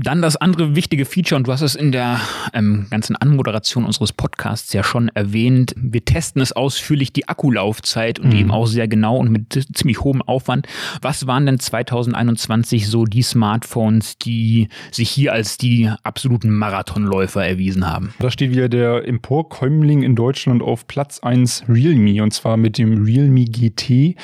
Dann 0.00 0.22
das 0.22 0.36
andere 0.36 0.76
wichtige 0.76 1.04
Feature, 1.04 1.36
und 1.36 1.48
du 1.48 1.52
hast 1.52 1.60
es 1.60 1.74
in 1.74 1.90
der 1.90 2.20
ähm, 2.54 2.86
ganzen 2.88 3.16
Anmoderation 3.16 3.84
unseres 3.84 4.12
Podcasts 4.12 4.72
ja 4.72 4.84
schon 4.84 5.08
erwähnt. 5.08 5.74
Wir 5.76 6.04
testen 6.04 6.40
es 6.40 6.52
ausführlich, 6.52 7.12
die 7.12 7.26
Akkulaufzeit 7.26 8.20
und 8.20 8.28
mhm. 8.28 8.38
eben 8.38 8.50
auch 8.52 8.66
sehr 8.66 8.86
genau 8.86 9.16
und 9.16 9.32
mit 9.32 9.66
ziemlich 9.74 9.98
hohem 10.02 10.22
Aufwand. 10.22 10.68
Was 11.02 11.26
waren 11.26 11.46
denn 11.46 11.58
2021 11.58 12.86
so 12.86 13.06
die 13.06 13.22
Smartphones, 13.22 14.18
die 14.18 14.68
sich 14.92 15.10
hier 15.10 15.32
als 15.32 15.58
die 15.58 15.90
absoluten 16.04 16.50
Marathonläufer 16.50 17.44
erwiesen 17.44 17.84
haben? 17.84 18.14
Da 18.20 18.30
steht 18.30 18.52
wieder 18.52 18.68
der 18.68 19.04
Emporkömmling 19.04 20.04
in 20.04 20.14
Deutschland 20.14 20.62
auf 20.62 20.86
Platz 20.86 21.18
1 21.18 21.64
Realme 21.68 22.22
und 22.22 22.32
zwar 22.32 22.56
mit 22.56 22.78
dem 22.78 23.02
Realme 23.04 23.46
GT. 23.46 24.14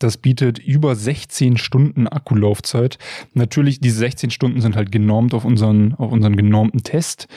Das 0.00 0.16
bietet 0.16 0.58
über 0.58 0.96
16 0.96 1.56
Stunden 1.56 2.08
Akkulaufzeit. 2.08 2.98
Natürlich, 3.34 3.78
diese 3.78 3.98
16 3.98 4.30
Stunden 4.32 4.60
sind 4.60 4.74
halt 4.74 4.90
genau 4.90 5.19
genormt 5.20 5.34
auf 5.34 5.44
unseren, 5.44 5.94
auf 5.94 6.12
unseren 6.12 6.36
genormten 6.36 6.82
Test. 6.82 7.28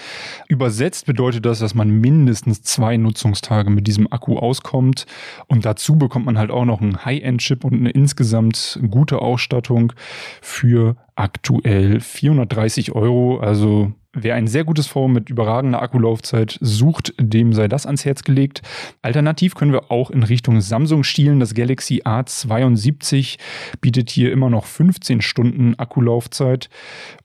Übersetzt 0.48 1.06
bedeutet 1.06 1.46
das, 1.46 1.60
dass 1.60 1.76
man 1.76 1.90
mindestens 1.90 2.62
zwei 2.62 2.96
Nutzungstage 2.96 3.70
mit 3.70 3.88
diesem 3.88 4.12
Akku 4.12 4.38
auskommt. 4.38 5.06
Und 5.48 5.66
dazu 5.66 5.98
bekommt 5.98 6.26
man 6.26 6.38
halt 6.38 6.50
auch 6.50 6.66
noch 6.66 6.82
einen 6.82 7.04
High-End-Chip 7.04 7.66
und 7.66 7.74
eine 7.74 7.90
insgesamt 7.90 8.80
gute 8.90 9.20
Ausstattung 9.20 9.94
für 10.42 10.96
aktuell 11.16 12.00
430 12.00 12.94
Euro. 12.94 13.40
Also 13.40 13.92
Wer 14.16 14.36
ein 14.36 14.46
sehr 14.46 14.64
gutes 14.64 14.86
Phone 14.86 15.12
mit 15.12 15.32
überragender 15.32 15.82
Akkulaufzeit 15.82 16.60
sucht, 16.62 17.16
dem 17.20 17.52
sei 17.52 17.68
das 17.68 17.88
ans 17.88 18.06
Herz 18.06 18.24
gelegt. 18.24 18.62
Alternativ 19.02 19.56
können 19.56 19.72
wir 19.72 19.90
auch 19.92 20.12
in 20.12 20.22
Richtung 20.22 20.62
Samsung 20.62 21.04
stielen. 21.04 21.40
Das 21.40 21.56
Galaxy 21.56 22.04
A72 22.04 23.40
bietet 23.82 24.12
hier 24.12 24.32
immer 24.32 24.52
noch 24.52 24.66
15 24.66 25.22
Stunden 25.22 25.80
Akkulaufzeit 25.80 26.70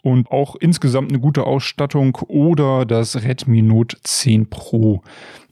und 0.02 0.30
auch 0.30 0.56
insgesamt 0.56 1.10
eine 1.10 1.20
gute 1.20 1.44
Ausstattung. 1.44 2.16
Oder 2.26 2.86
das 2.86 3.22
Redmi 3.22 3.60
Note 3.60 3.98
10 4.02 4.48
Pro. 4.48 5.02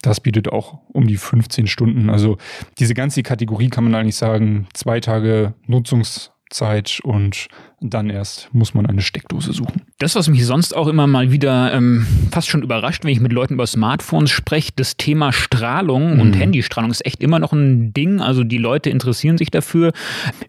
Das 0.00 0.20
bietet 0.20 0.48
auch 0.48 0.78
um 0.88 1.06
die 1.06 1.18
15 1.18 1.66
Stunden. 1.66 2.08
Also 2.08 2.38
diese 2.78 2.94
ganze 2.94 3.22
Kategorie 3.22 3.68
kann 3.68 3.84
man 3.84 3.94
eigentlich 3.94 4.16
sagen, 4.16 4.68
zwei 4.72 5.00
Tage 5.00 5.52
Nutzungs 5.66 6.32
Zeit 6.50 7.00
und 7.02 7.48
dann 7.80 8.08
erst 8.08 8.48
muss 8.52 8.72
man 8.72 8.86
eine 8.86 9.02
Steckdose 9.02 9.52
suchen. 9.52 9.82
Das, 9.98 10.14
was 10.14 10.28
mich 10.28 10.46
sonst 10.46 10.74
auch 10.74 10.86
immer 10.86 11.06
mal 11.06 11.30
wieder 11.30 11.72
ähm, 11.74 12.06
fast 12.30 12.48
schon 12.48 12.62
überrascht, 12.62 13.04
wenn 13.04 13.10
ich 13.10 13.20
mit 13.20 13.32
Leuten 13.32 13.54
über 13.54 13.66
Smartphones 13.66 14.30
spreche, 14.30 14.72
das 14.76 14.96
Thema 14.96 15.32
Strahlung 15.32 16.14
mhm. 16.14 16.20
und 16.20 16.32
Handystrahlung 16.34 16.90
ist 16.90 17.04
echt 17.04 17.22
immer 17.22 17.38
noch 17.38 17.52
ein 17.52 17.92
Ding. 17.92 18.20
Also 18.20 18.44
die 18.44 18.58
Leute 18.58 18.90
interessieren 18.90 19.38
sich 19.38 19.50
dafür. 19.50 19.92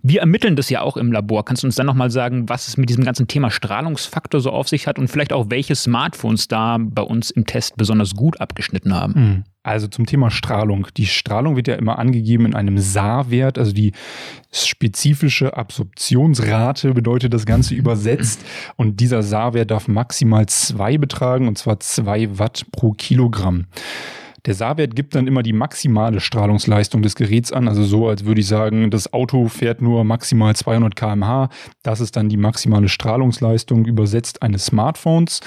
Wir 0.02 0.22
ermitteln 0.22 0.56
das 0.56 0.70
ja 0.70 0.82
auch 0.82 0.98
im 0.98 1.12
Labor. 1.12 1.46
Kannst 1.46 1.64
du 1.64 1.68
uns 1.68 1.76
dann 1.76 1.88
nochmal 1.88 2.12
sagen, 2.12 2.48
was 2.48 2.68
es 2.68 2.78
mit 2.78 2.90
diesem 2.90 3.04
ganzen 3.04 3.28
Thema 3.28 3.50
Strahlungsfaktor 3.52 4.40
so 4.40 4.52
auf 4.52 4.68
sich 4.68 4.88
hat 4.88 5.00
und 5.00 5.10
vielleicht 5.10 5.34
auch 5.34 5.48
welche 5.50 5.76
Smartphones 5.76 6.48
da 6.48 6.78
bei 6.80 7.02
uns 7.02 7.32
im 7.32 7.46
Test 7.46 7.76
besonders 7.76 8.16
gut 8.16 8.40
abgeschnitten 8.40 8.94
haben? 8.94 9.14
Mhm. 9.16 9.44
Also 9.68 9.88
zum 9.88 10.06
Thema 10.06 10.32
Strahlung. 10.32 10.88
Die 10.96 11.08
Strahlung 11.08 11.58
wird 11.58 11.68
ja 11.68 11.76
immer 11.76 12.00
angegeben 12.00 12.46
in 12.46 12.56
einem 12.56 12.78
SAR-Wert, 12.78 13.58
also 13.58 13.74
die 13.74 13.92
spezifische 14.50 15.58
Absorptionsrate 15.58 16.94
bedeutet 16.94 17.34
das 17.34 17.46
Ganze 17.46 17.76
übersetzt. 17.76 18.40
Und 18.78 19.02
dieser 19.02 19.24
SAR-Wert 19.24 19.72
darf 19.72 19.90
maximal 19.90 20.46
zwei 20.46 20.98
betragen, 20.98 21.50
und 21.50 21.58
zwar 21.58 21.82
zwei 21.82 22.40
Watt 22.40 22.66
pro 22.72 22.94
Kilogramm. 22.94 23.66
Der 24.48 24.54
SAR-Wert 24.54 24.96
gibt 24.96 25.14
dann 25.14 25.28
immer 25.28 25.44
die 25.44 25.52
maximale 25.52 26.22
Strahlungsleistung 26.22 27.02
des 27.02 27.16
Geräts 27.16 27.52
an. 27.52 27.68
Also 27.68 27.84
so, 27.84 28.08
als 28.08 28.24
würde 28.24 28.40
ich 28.40 28.48
sagen, 28.48 28.90
das 28.90 29.12
Auto 29.12 29.50
fährt 29.50 29.82
nur 29.82 30.06
maximal 30.06 30.56
200 30.56 30.96
kmh. 30.96 31.50
Das 31.84 32.00
ist 32.00 32.16
dann 32.16 32.30
die 32.30 32.38
maximale 32.38 32.88
Strahlungsleistung 32.88 33.86
übersetzt 33.86 34.42
eines 34.42 34.68
Smartphones. 34.68 35.42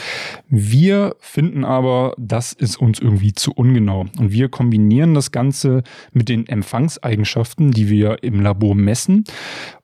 Wir 0.50 1.16
finden 1.18 1.64
aber, 1.64 2.12
das 2.18 2.52
ist 2.52 2.76
uns 2.76 2.98
irgendwie 2.98 3.32
zu 3.32 3.52
ungenau. 3.52 4.04
Und 4.18 4.32
wir 4.32 4.50
kombinieren 4.50 5.14
das 5.14 5.32
Ganze 5.32 5.82
mit 6.12 6.28
den 6.28 6.46
Empfangseigenschaften, 6.46 7.70
die 7.70 7.88
wir 7.88 8.22
im 8.22 8.42
Labor 8.42 8.74
messen. 8.74 9.24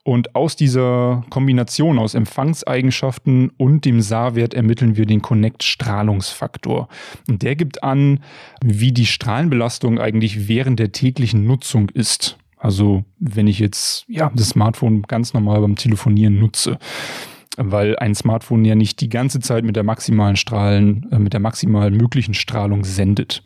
Und 0.03 0.35
aus 0.35 0.55
dieser 0.55 1.25
Kombination 1.29 1.99
aus 1.99 2.13
Empfangseigenschaften 2.13 3.51
und 3.57 3.83
dem 3.83 3.99
SAR-Wert 3.99 4.53
ermitteln 4.53 4.95
wir 4.95 5.05
den 5.05 5.21
Connect-Strahlungsfaktor. 5.21 6.87
Und 7.27 7.41
der 7.41 7.57
gibt 7.57 7.83
an, 7.83 8.21
wie 8.63 8.93
die 8.93 9.06
Strahlenbelastung 9.07 9.99
eigentlich 9.99 10.47
während 10.47 10.79
der 10.79 10.91
täglichen 10.91 11.45
Nutzung 11.45 11.89
ist. 11.89 12.37
Also 12.57 13.03
wenn 13.19 13.47
ich 13.47 13.59
jetzt 13.59 14.05
ja 14.07 14.31
das 14.35 14.49
Smartphone 14.49 15.03
ganz 15.03 15.33
normal 15.33 15.61
beim 15.61 15.75
Telefonieren 15.75 16.39
nutze, 16.39 16.79
weil 17.57 17.97
ein 17.97 18.15
Smartphone 18.15 18.65
ja 18.65 18.75
nicht 18.75 19.01
die 19.01 19.09
ganze 19.09 19.39
Zeit 19.39 19.63
mit 19.63 19.75
der 19.75 19.83
maximalen 19.83 20.35
Strahlen, 20.35 21.07
äh, 21.11 21.19
mit 21.19 21.33
der 21.33 21.39
maximal 21.39 21.91
möglichen 21.91 22.33
Strahlung 22.33 22.83
sendet. 22.83 23.43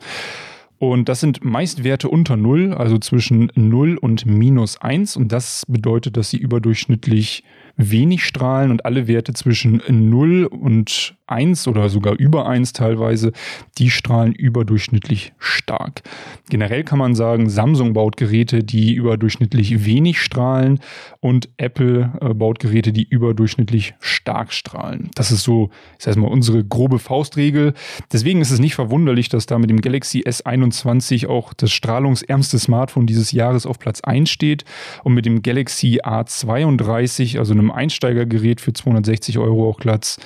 Und 0.78 1.08
das 1.08 1.20
sind 1.20 1.44
meist 1.44 1.84
Werte 1.84 2.08
unter 2.08 2.36
0, 2.36 2.74
also 2.74 2.98
zwischen 2.98 3.52
0 3.54 3.96
und 3.98 4.26
minus 4.26 4.80
1. 4.80 5.16
Und 5.16 5.30
das 5.30 5.62
bedeutet, 5.68 6.16
dass 6.16 6.30
sie 6.30 6.38
überdurchschnittlich 6.38 7.44
wenig 7.76 8.24
strahlen 8.24 8.70
und 8.70 8.84
alle 8.84 9.06
Werte 9.08 9.32
zwischen 9.32 9.82
0 9.88 10.44
und 10.46 11.14
1 11.32 11.66
oder 11.66 11.88
sogar 11.88 12.14
über 12.18 12.46
1 12.46 12.72
teilweise, 12.72 13.32
die 13.78 13.90
strahlen 13.90 14.34
überdurchschnittlich 14.34 15.32
stark. 15.38 16.02
Generell 16.50 16.84
kann 16.84 16.98
man 16.98 17.14
sagen, 17.14 17.48
Samsung 17.48 17.94
baut 17.94 18.16
Geräte, 18.16 18.62
die 18.62 18.94
überdurchschnittlich 18.94 19.86
wenig 19.86 20.20
strahlen 20.20 20.80
und 21.20 21.48
Apple 21.56 22.12
äh, 22.20 22.34
baut 22.34 22.58
Geräte, 22.58 22.92
die 22.92 23.04
überdurchschnittlich 23.04 23.94
stark 24.00 24.52
strahlen. 24.52 25.10
Das 25.14 25.30
ist 25.30 25.42
so, 25.42 25.70
ich 25.98 26.04
sag 26.04 26.16
mal, 26.16 26.28
unsere 26.28 26.64
grobe 26.64 26.98
Faustregel. 26.98 27.72
Deswegen 28.12 28.40
ist 28.40 28.50
es 28.50 28.58
nicht 28.58 28.74
verwunderlich, 28.74 29.28
dass 29.28 29.46
da 29.46 29.58
mit 29.58 29.70
dem 29.70 29.80
Galaxy 29.80 30.20
S21 30.20 31.26
auch 31.26 31.54
das 31.54 31.72
strahlungsärmste 31.72 32.58
Smartphone 32.58 33.06
dieses 33.06 33.32
Jahres 33.32 33.64
auf 33.64 33.78
Platz 33.78 34.02
1 34.02 34.28
steht 34.28 34.64
und 35.04 35.14
mit 35.14 35.24
dem 35.24 35.42
Galaxy 35.42 36.00
A32, 36.02 37.38
also 37.38 37.52
einem 37.52 37.61
Einsteigergerät 37.70 38.60
für 38.60 38.72
260 38.72 39.38
Euro 39.38 39.68
auch 39.68 39.78
Platz 39.78 40.18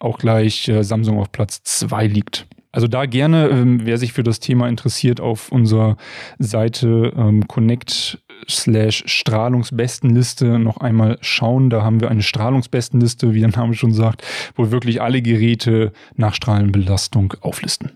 auch 0.00 0.18
gleich 0.18 0.68
äh, 0.68 0.82
Samsung 0.82 1.18
auf 1.18 1.32
Platz 1.32 1.62
2 1.62 2.06
liegt. 2.06 2.46
Also 2.72 2.88
da 2.88 3.06
gerne, 3.06 3.48
ähm, 3.48 3.80
wer 3.84 3.98
sich 3.98 4.12
für 4.12 4.24
das 4.24 4.40
Thema 4.40 4.68
interessiert, 4.68 5.20
auf 5.20 5.52
unserer 5.52 5.96
Seite 6.40 7.12
ähm, 7.16 7.46
Connect 7.46 8.18
slash 8.48 9.04
Strahlungsbestenliste 9.06 10.58
noch 10.58 10.78
einmal 10.78 11.16
schauen. 11.20 11.70
Da 11.70 11.82
haben 11.82 12.00
wir 12.00 12.10
eine 12.10 12.22
Strahlungsbestenliste, 12.22 13.32
wie 13.32 13.40
der 13.40 13.50
Name 13.50 13.74
schon 13.74 13.92
sagt, 13.92 14.24
wo 14.56 14.72
wirklich 14.72 15.00
alle 15.00 15.22
Geräte 15.22 15.92
nach 16.16 16.34
Strahlenbelastung 16.34 17.34
auflisten. 17.40 17.92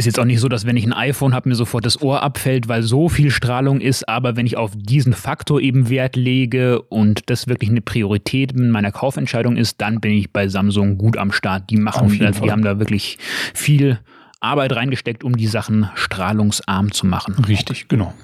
Ist 0.00 0.06
jetzt 0.06 0.18
auch 0.18 0.24
nicht 0.24 0.40
so, 0.40 0.48
dass 0.48 0.64
wenn 0.64 0.78
ich 0.78 0.86
ein 0.86 0.94
iPhone 0.94 1.34
habe, 1.34 1.46
mir 1.46 1.54
sofort 1.54 1.84
das 1.84 2.00
Ohr 2.00 2.22
abfällt, 2.22 2.68
weil 2.68 2.82
so 2.82 3.10
viel 3.10 3.30
Strahlung 3.30 3.82
ist, 3.82 4.08
aber 4.08 4.34
wenn 4.34 4.46
ich 4.46 4.56
auf 4.56 4.72
diesen 4.74 5.12
Faktor 5.12 5.60
eben 5.60 5.90
Wert 5.90 6.16
lege 6.16 6.80
und 6.80 7.28
das 7.28 7.48
wirklich 7.48 7.68
eine 7.68 7.82
Priorität 7.82 8.52
in 8.52 8.70
meiner 8.70 8.92
Kaufentscheidung 8.92 9.58
ist, 9.58 9.78
dann 9.82 10.00
bin 10.00 10.12
ich 10.12 10.32
bei 10.32 10.48
Samsung 10.48 10.96
gut 10.96 11.18
am 11.18 11.32
Start. 11.32 11.68
Die 11.68 11.76
machen, 11.76 12.08
die 12.08 12.50
haben 12.50 12.62
da 12.62 12.78
wirklich 12.78 13.18
viel 13.52 13.98
Arbeit 14.40 14.74
reingesteckt, 14.74 15.22
um 15.22 15.36
die 15.36 15.46
Sachen 15.46 15.90
strahlungsarm 15.94 16.92
zu 16.92 17.06
machen. 17.06 17.34
Richtig, 17.44 17.88
genau. 17.88 18.14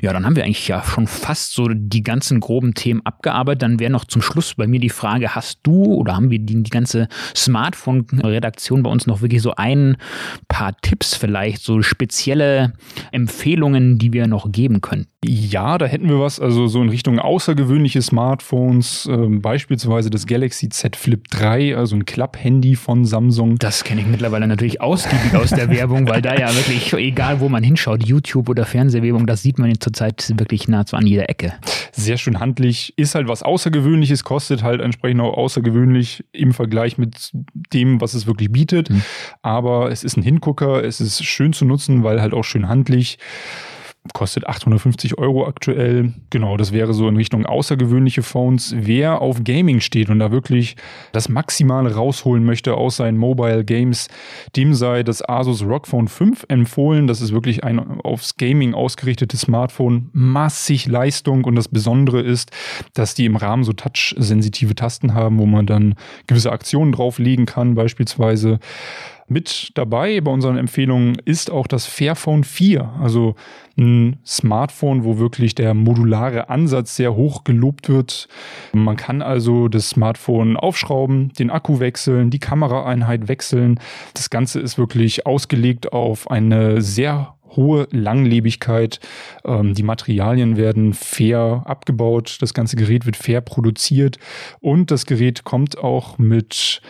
Ja, 0.00 0.12
dann 0.12 0.24
haben 0.24 0.34
wir 0.34 0.44
eigentlich 0.44 0.66
ja 0.66 0.82
schon 0.82 1.06
fast 1.06 1.52
so 1.52 1.68
die 1.68 2.02
ganzen 2.02 2.40
groben 2.40 2.74
Themen 2.74 3.04
abgearbeitet. 3.04 3.62
Dann 3.62 3.78
wäre 3.78 3.90
noch 3.90 4.06
zum 4.06 4.22
Schluss 4.22 4.54
bei 4.54 4.66
mir 4.66 4.80
die 4.80 4.88
Frage, 4.88 5.34
hast 5.34 5.60
du 5.62 5.94
oder 5.94 6.16
haben 6.16 6.30
wir 6.30 6.38
die, 6.38 6.62
die 6.62 6.70
ganze 6.70 7.08
Smartphone-Redaktion 7.36 8.82
bei 8.82 8.90
uns 8.90 9.06
noch 9.06 9.20
wirklich 9.20 9.42
so 9.42 9.54
ein 9.54 9.96
paar 10.48 10.74
Tipps 10.80 11.14
vielleicht, 11.14 11.62
so 11.62 11.82
spezielle 11.82 12.72
Empfehlungen, 13.12 13.98
die 13.98 14.12
wir 14.14 14.26
noch 14.26 14.50
geben 14.50 14.80
können? 14.80 15.06
Ja, 15.22 15.76
da 15.76 15.84
hätten 15.84 16.08
wir 16.08 16.18
was, 16.18 16.40
also 16.40 16.66
so 16.66 16.80
in 16.80 16.88
Richtung 16.88 17.18
außergewöhnliche 17.18 18.00
Smartphones, 18.00 19.06
äh, 19.06 19.26
beispielsweise 19.28 20.08
das 20.08 20.26
Galaxy 20.26 20.70
Z 20.70 20.96
Flip 20.96 21.22
3, 21.28 21.76
also 21.76 21.96
ein 21.96 22.06
Klapp-Handy 22.06 22.74
von 22.74 23.04
Samsung. 23.04 23.58
Das 23.58 23.84
kenne 23.84 24.00
ich 24.00 24.06
mittlerweile 24.06 24.46
natürlich 24.46 24.80
ausgiebig 24.80 25.34
aus 25.34 25.49
der 25.50 25.70
Werbung, 25.70 26.08
weil 26.08 26.22
da 26.22 26.34
ja 26.34 26.54
wirklich, 26.54 26.92
egal 26.92 27.40
wo 27.40 27.48
man 27.48 27.62
hinschaut, 27.62 28.04
YouTube 28.04 28.48
oder 28.48 28.64
Fernsehwerbung, 28.64 29.26
das 29.26 29.42
sieht 29.42 29.58
man 29.58 29.78
zurzeit 29.80 30.32
wirklich 30.36 30.68
nahezu 30.68 30.96
an 30.96 31.06
jeder 31.06 31.28
Ecke. 31.28 31.54
Sehr 31.92 32.16
schön 32.16 32.40
handlich, 32.40 32.94
ist 32.96 33.14
halt 33.14 33.28
was 33.28 33.42
Außergewöhnliches, 33.42 34.24
kostet 34.24 34.62
halt 34.62 34.80
entsprechend 34.80 35.20
auch 35.20 35.36
außergewöhnlich 35.36 36.24
im 36.32 36.52
Vergleich 36.52 36.98
mit 36.98 37.32
dem, 37.72 38.00
was 38.00 38.14
es 38.14 38.26
wirklich 38.26 38.50
bietet. 38.50 38.90
Mhm. 38.90 39.02
Aber 39.42 39.90
es 39.90 40.04
ist 40.04 40.16
ein 40.16 40.22
Hingucker, 40.22 40.84
es 40.84 41.00
ist 41.00 41.24
schön 41.24 41.52
zu 41.52 41.64
nutzen, 41.64 42.02
weil 42.04 42.20
halt 42.20 42.34
auch 42.34 42.44
schön 42.44 42.68
handlich 42.68 43.18
kostet 44.14 44.46
850 44.46 45.18
Euro 45.18 45.46
aktuell. 45.46 46.14
Genau, 46.30 46.56
das 46.56 46.72
wäre 46.72 46.94
so 46.94 47.06
in 47.06 47.16
Richtung 47.16 47.44
außergewöhnliche 47.44 48.22
Phones. 48.22 48.74
Wer 48.76 49.20
auf 49.20 49.44
Gaming 49.44 49.80
steht 49.80 50.08
und 50.08 50.18
da 50.18 50.32
wirklich 50.32 50.76
das 51.12 51.28
Maximale 51.28 51.94
rausholen 51.94 52.44
möchte 52.44 52.74
aus 52.74 52.96
seinen 52.96 53.18
Mobile 53.18 53.62
Games, 53.64 54.08
dem 54.56 54.74
sei 54.74 55.02
das 55.02 55.26
Asus 55.28 55.62
ROG 55.62 55.86
Phone 55.86 56.08
5 56.08 56.46
empfohlen. 56.48 57.06
Das 57.06 57.20
ist 57.20 57.32
wirklich 57.32 57.62
ein 57.62 58.00
aufs 58.00 58.36
Gaming 58.36 58.72
ausgerichtetes 58.72 59.42
Smartphone. 59.42 60.08
Massig 60.12 60.86
Leistung 60.86 61.44
und 61.44 61.54
das 61.54 61.68
Besondere 61.68 62.22
ist, 62.22 62.50
dass 62.94 63.14
die 63.14 63.26
im 63.26 63.36
Rahmen 63.36 63.64
so 63.64 63.74
touch-sensitive 63.74 64.74
Tasten 64.74 65.12
haben, 65.12 65.38
wo 65.38 65.44
man 65.44 65.66
dann 65.66 65.94
gewisse 66.26 66.52
Aktionen 66.52 66.92
drauflegen 66.92 67.44
kann, 67.44 67.74
beispielsweise. 67.74 68.60
Mit 69.32 69.70
dabei 69.74 70.20
bei 70.20 70.32
unseren 70.32 70.56
Empfehlungen 70.56 71.16
ist 71.24 71.52
auch 71.52 71.68
das 71.68 71.86
Fairphone 71.86 72.42
4, 72.42 72.94
also 73.00 73.36
ein 73.78 74.16
Smartphone, 74.26 75.04
wo 75.04 75.18
wirklich 75.18 75.54
der 75.54 75.72
modulare 75.72 76.48
Ansatz 76.48 76.96
sehr 76.96 77.14
hoch 77.14 77.44
gelobt 77.44 77.88
wird. 77.88 78.26
Man 78.72 78.96
kann 78.96 79.22
also 79.22 79.68
das 79.68 79.90
Smartphone 79.90 80.56
aufschrauben, 80.56 81.32
den 81.38 81.50
Akku 81.50 81.78
wechseln, 81.78 82.30
die 82.30 82.40
Kameraeinheit 82.40 83.28
wechseln. 83.28 83.78
Das 84.14 84.30
Ganze 84.30 84.58
ist 84.58 84.78
wirklich 84.78 85.26
ausgelegt 85.26 85.92
auf 85.92 86.28
eine 86.28 86.82
sehr 86.82 87.36
hohe 87.56 87.88
Langlebigkeit. 87.90 89.00
Ähm, 89.44 89.74
die 89.74 89.82
Materialien 89.82 90.56
werden 90.56 90.94
fair 90.94 91.62
abgebaut, 91.66 92.38
das 92.40 92.54
ganze 92.54 92.76
Gerät 92.76 93.06
wird 93.06 93.16
fair 93.16 93.40
produziert 93.40 94.18
und 94.60 94.90
das 94.90 95.06
Gerät 95.06 95.44
kommt 95.44 95.78
auch 95.78 96.18
mit 96.18 96.80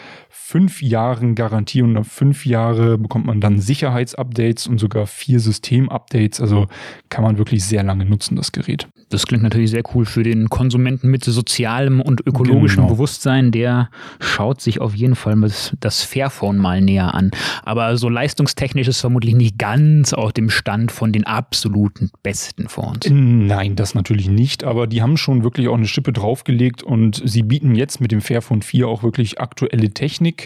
fünf 0.51 0.83
Jahren 0.83 1.37
Garantie 1.37 1.81
und 1.81 1.93
nach 1.93 2.05
fünf 2.05 2.45
Jahre 2.45 2.99
bekommt 2.99 3.25
man 3.25 3.41
dann 3.41 3.61
Sicherheitsupdates 3.61 4.67
und 4.67 4.79
sogar 4.79 5.07
vier 5.07 5.39
Systemupdates. 5.39 6.41
Also 6.41 6.67
kann 7.09 7.23
man 7.23 7.39
wirklich 7.39 7.65
sehr 7.65 7.85
lange 7.85 8.05
nutzen, 8.05 8.35
das 8.35 8.51
Gerät. 8.51 8.89
Das 9.11 9.29
klingt 9.29 9.45
natürlich 9.45 9.71
sehr 9.71 9.85
cool 9.95 10.05
für 10.05 10.25
den 10.25 10.49
Konsumenten 10.49 11.09
mit 11.09 11.23
sozialem 11.25 12.01
und 12.01 12.27
ökologischem 12.27 12.83
genau. 12.83 12.95
Bewusstsein. 12.95 13.53
Der 13.53 13.91
schaut 14.19 14.61
sich 14.61 14.81
auf 14.81 14.93
jeden 14.95 15.15
Fall 15.15 15.37
das 15.79 16.03
Fairphone 16.03 16.59
mal 16.59 16.81
näher 16.81 17.15
an. 17.15 17.31
Aber 17.63 17.97
so 17.97 18.09
leistungstechnisch 18.09 18.89
ist 18.89 19.01
vermutlich 19.01 19.37
nicht 19.37 19.57
ganz 19.57 20.13
auf 20.13 20.33
dem 20.33 20.51
Stand 20.51 20.91
von 20.91 21.13
den 21.13 21.27
absoluten 21.27 22.11
besten 22.25 22.69
Phones. 22.69 23.09
Nein, 23.09 23.77
das 23.77 23.95
natürlich 23.95 24.29
nicht. 24.29 24.65
Aber 24.65 24.89
die 24.89 25.01
haben 25.01 25.17
schon 25.17 25.45
wirklich 25.45 25.69
auch 25.69 25.77
eine 25.77 25.87
Schippe 25.87 26.13
draufgelegt 26.13 26.83
und 26.83 27.23
sie 27.25 27.45
bieten 27.45 27.77
jetzt 27.77 28.01
mit 28.01 28.11
dem 28.11 28.21
Fairphone 28.21 28.63
4 28.63 28.89
auch 28.89 29.05
wirklich 29.05 29.41
aktuelle 29.41 29.91
Technik 29.91 30.40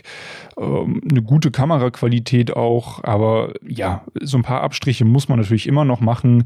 ähm, 0.58 1.00
eine 1.08 1.22
gute 1.22 1.50
Kameraqualität 1.50 2.56
auch, 2.56 3.02
aber 3.04 3.52
ja, 3.66 4.04
so 4.20 4.36
ein 4.36 4.42
paar 4.42 4.62
Abstriche 4.62 5.04
muss 5.04 5.28
man 5.28 5.38
natürlich 5.38 5.66
immer 5.66 5.84
noch 5.84 6.00
machen. 6.00 6.44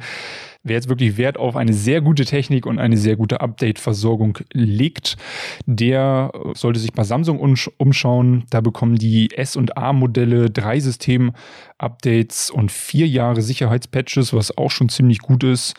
Wer 0.65 0.75
jetzt 0.75 0.89
wirklich 0.89 1.17
Wert 1.17 1.39
auf 1.39 1.57
eine 1.57 1.73
sehr 1.73 2.01
gute 2.01 2.25
Technik 2.25 2.67
und 2.67 2.81
eine 2.81 2.97
sehr 2.97 3.17
gute 3.17 3.41
Update-Versorgung 3.41 4.39
legt, 4.53 5.17
der 5.67 6.33
sollte 6.55 6.81
sich 6.81 6.93
bei 6.93 7.05
Samsung 7.05 7.39
umschauen. 7.79 8.45
Da 8.51 8.61
bekommen 8.61 8.97
die 8.97 9.31
S- 9.31 9.57
und 9.57 9.79
A-Modelle 9.79 10.51
drei 10.51 10.81
System-Updates 10.81 12.51
und 12.51 12.73
vier 12.73 13.07
Jahre 13.07 13.41
Sicherheitspatches, 13.41 14.35
was 14.35 14.59
auch 14.59 14.73
schon 14.73 14.89
ziemlich 14.89 15.21
gut 15.21 15.45
ist. 15.45 15.75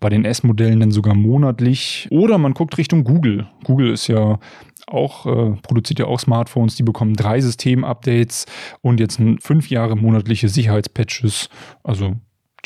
Bei 0.00 0.08
den 0.08 0.24
S-Modellen 0.24 0.80
dann 0.80 0.90
sogar 0.90 1.14
monatlich. 1.14 2.08
Oder 2.10 2.38
man 2.38 2.54
guckt 2.54 2.78
Richtung 2.78 3.04
Google. 3.04 3.46
Google 3.62 3.92
ist 3.92 4.08
ja 4.08 4.38
auch, 4.86 5.26
äh, 5.26 5.56
produziert 5.62 5.98
ja 5.98 6.06
auch 6.06 6.20
Smartphones, 6.20 6.76
die 6.76 6.82
bekommen 6.82 7.14
drei 7.14 7.40
System-Updates 7.40 8.46
und 8.80 9.00
jetzt 9.00 9.20
fünf 9.40 9.70
Jahre 9.70 9.96
monatliche 9.96 10.48
Sicherheitspatches. 10.48 11.48
Also 11.82 12.16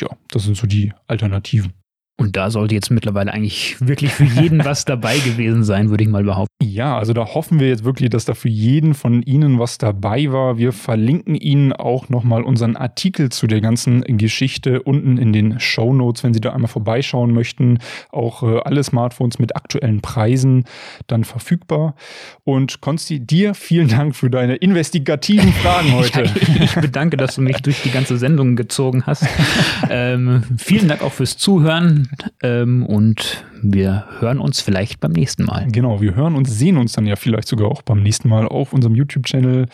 ja, 0.00 0.09
das 0.31 0.44
sind 0.44 0.57
so 0.57 0.66
die 0.66 0.92
Alternativen. 1.07 1.72
Und 2.20 2.37
da 2.37 2.50
sollte 2.50 2.74
jetzt 2.74 2.90
mittlerweile 2.90 3.33
eigentlich 3.33 3.76
wirklich 3.81 4.12
für 4.12 4.24
jeden 4.24 4.64
was 4.64 4.85
dabei 4.85 5.18
gewesen 5.24 5.62
sein, 5.62 5.88
würde 5.88 6.02
ich 6.02 6.11
mal 6.11 6.24
behaupten. 6.24 6.48
Ja, 6.61 6.98
also 6.98 7.12
da 7.12 7.24
hoffen 7.24 7.61
wir 7.61 7.68
jetzt 7.68 7.85
wirklich, 7.85 8.11
dass 8.11 8.24
da 8.24 8.35
für 8.35 8.48
jeden 8.48 8.94
von 8.94 9.22
Ihnen 9.22 9.61
was 9.61 9.78
dabei 9.78 10.33
war. 10.33 10.59
Wir 10.59 10.72
verlinken 10.72 11.37
Ihnen 11.37 11.72
auch 11.72 12.09
nochmal 12.09 12.42
unseren 12.42 12.74
Artikel 12.74 13.31
zu 13.31 13.46
der 13.46 13.61
ganzen 13.61 14.02
Geschichte 14.18 14.83
unten 14.83 15.16
in 15.16 15.33
den 15.33 15.61
Show 15.61 15.94
Notes, 15.94 16.24
wenn 16.24 16.35
Sie 16.35 16.40
da 16.40 16.52
einmal 16.52 16.68
vorbeischauen 16.68 17.33
möchten. 17.33 17.78
Auch 18.11 18.42
äh, 18.42 18.59
alle 18.64 18.83
Smartphones 18.83 19.38
mit 19.38 19.54
aktuellen 19.54 20.00
Preisen 20.00 20.64
dann 21.07 21.22
verfügbar. 21.22 21.94
Und 22.42 22.81
Konsti, 22.81 23.20
dir 23.20 23.54
vielen 23.54 23.87
Dank 23.87 24.16
für 24.16 24.28
deine 24.28 24.57
investigativen 24.57 25.52
Fragen 25.52 25.92
heute. 25.94 26.24
ja, 26.24 26.64
ich 26.64 26.74
bedanke, 26.74 27.16
dass 27.16 27.37
du 27.37 27.42
mich 27.42 27.59
durch 27.59 27.81
die 27.83 27.92
ganze 27.92 28.18
Sendung 28.18 28.57
gezogen 28.57 29.04
hast. 29.07 29.24
ähm, 29.88 30.42
vielen 30.59 30.88
Dank 30.88 31.04
auch 31.04 31.12
fürs 31.12 31.37
Zuhören 31.37 32.08
ähm, 32.42 32.85
und 32.87 33.44
wir 33.62 34.05
hören 34.21 34.38
uns 34.38 34.61
vielleicht 34.61 35.01
beim 35.01 35.12
nächsten 35.12 35.44
Mal. 35.44 35.66
Genau, 35.71 36.01
wir 36.01 36.14
hören 36.14 36.35
und 36.35 36.49
sehen 36.49 36.77
uns 36.77 36.92
dann 36.92 37.07
ja 37.07 37.16
vielleicht 37.16 37.49
sogar 37.49 37.68
auch 37.68 37.83
beim 37.83 38.03
nächsten 38.03 38.29
Mal 38.29 38.47
auf 38.47 38.73
unserem 38.73 38.94
YouTube-Channel. 38.94 39.66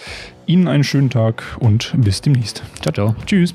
Ihnen 0.47 0.69
einen 0.69 0.85
schönen 0.85 1.11
Tag 1.11 1.43
und 1.61 1.95
bis 1.97 2.21
demnächst. 2.21 2.63
Ciao, 2.81 2.93
ciao. 2.93 3.17
Tschüss. 3.27 3.55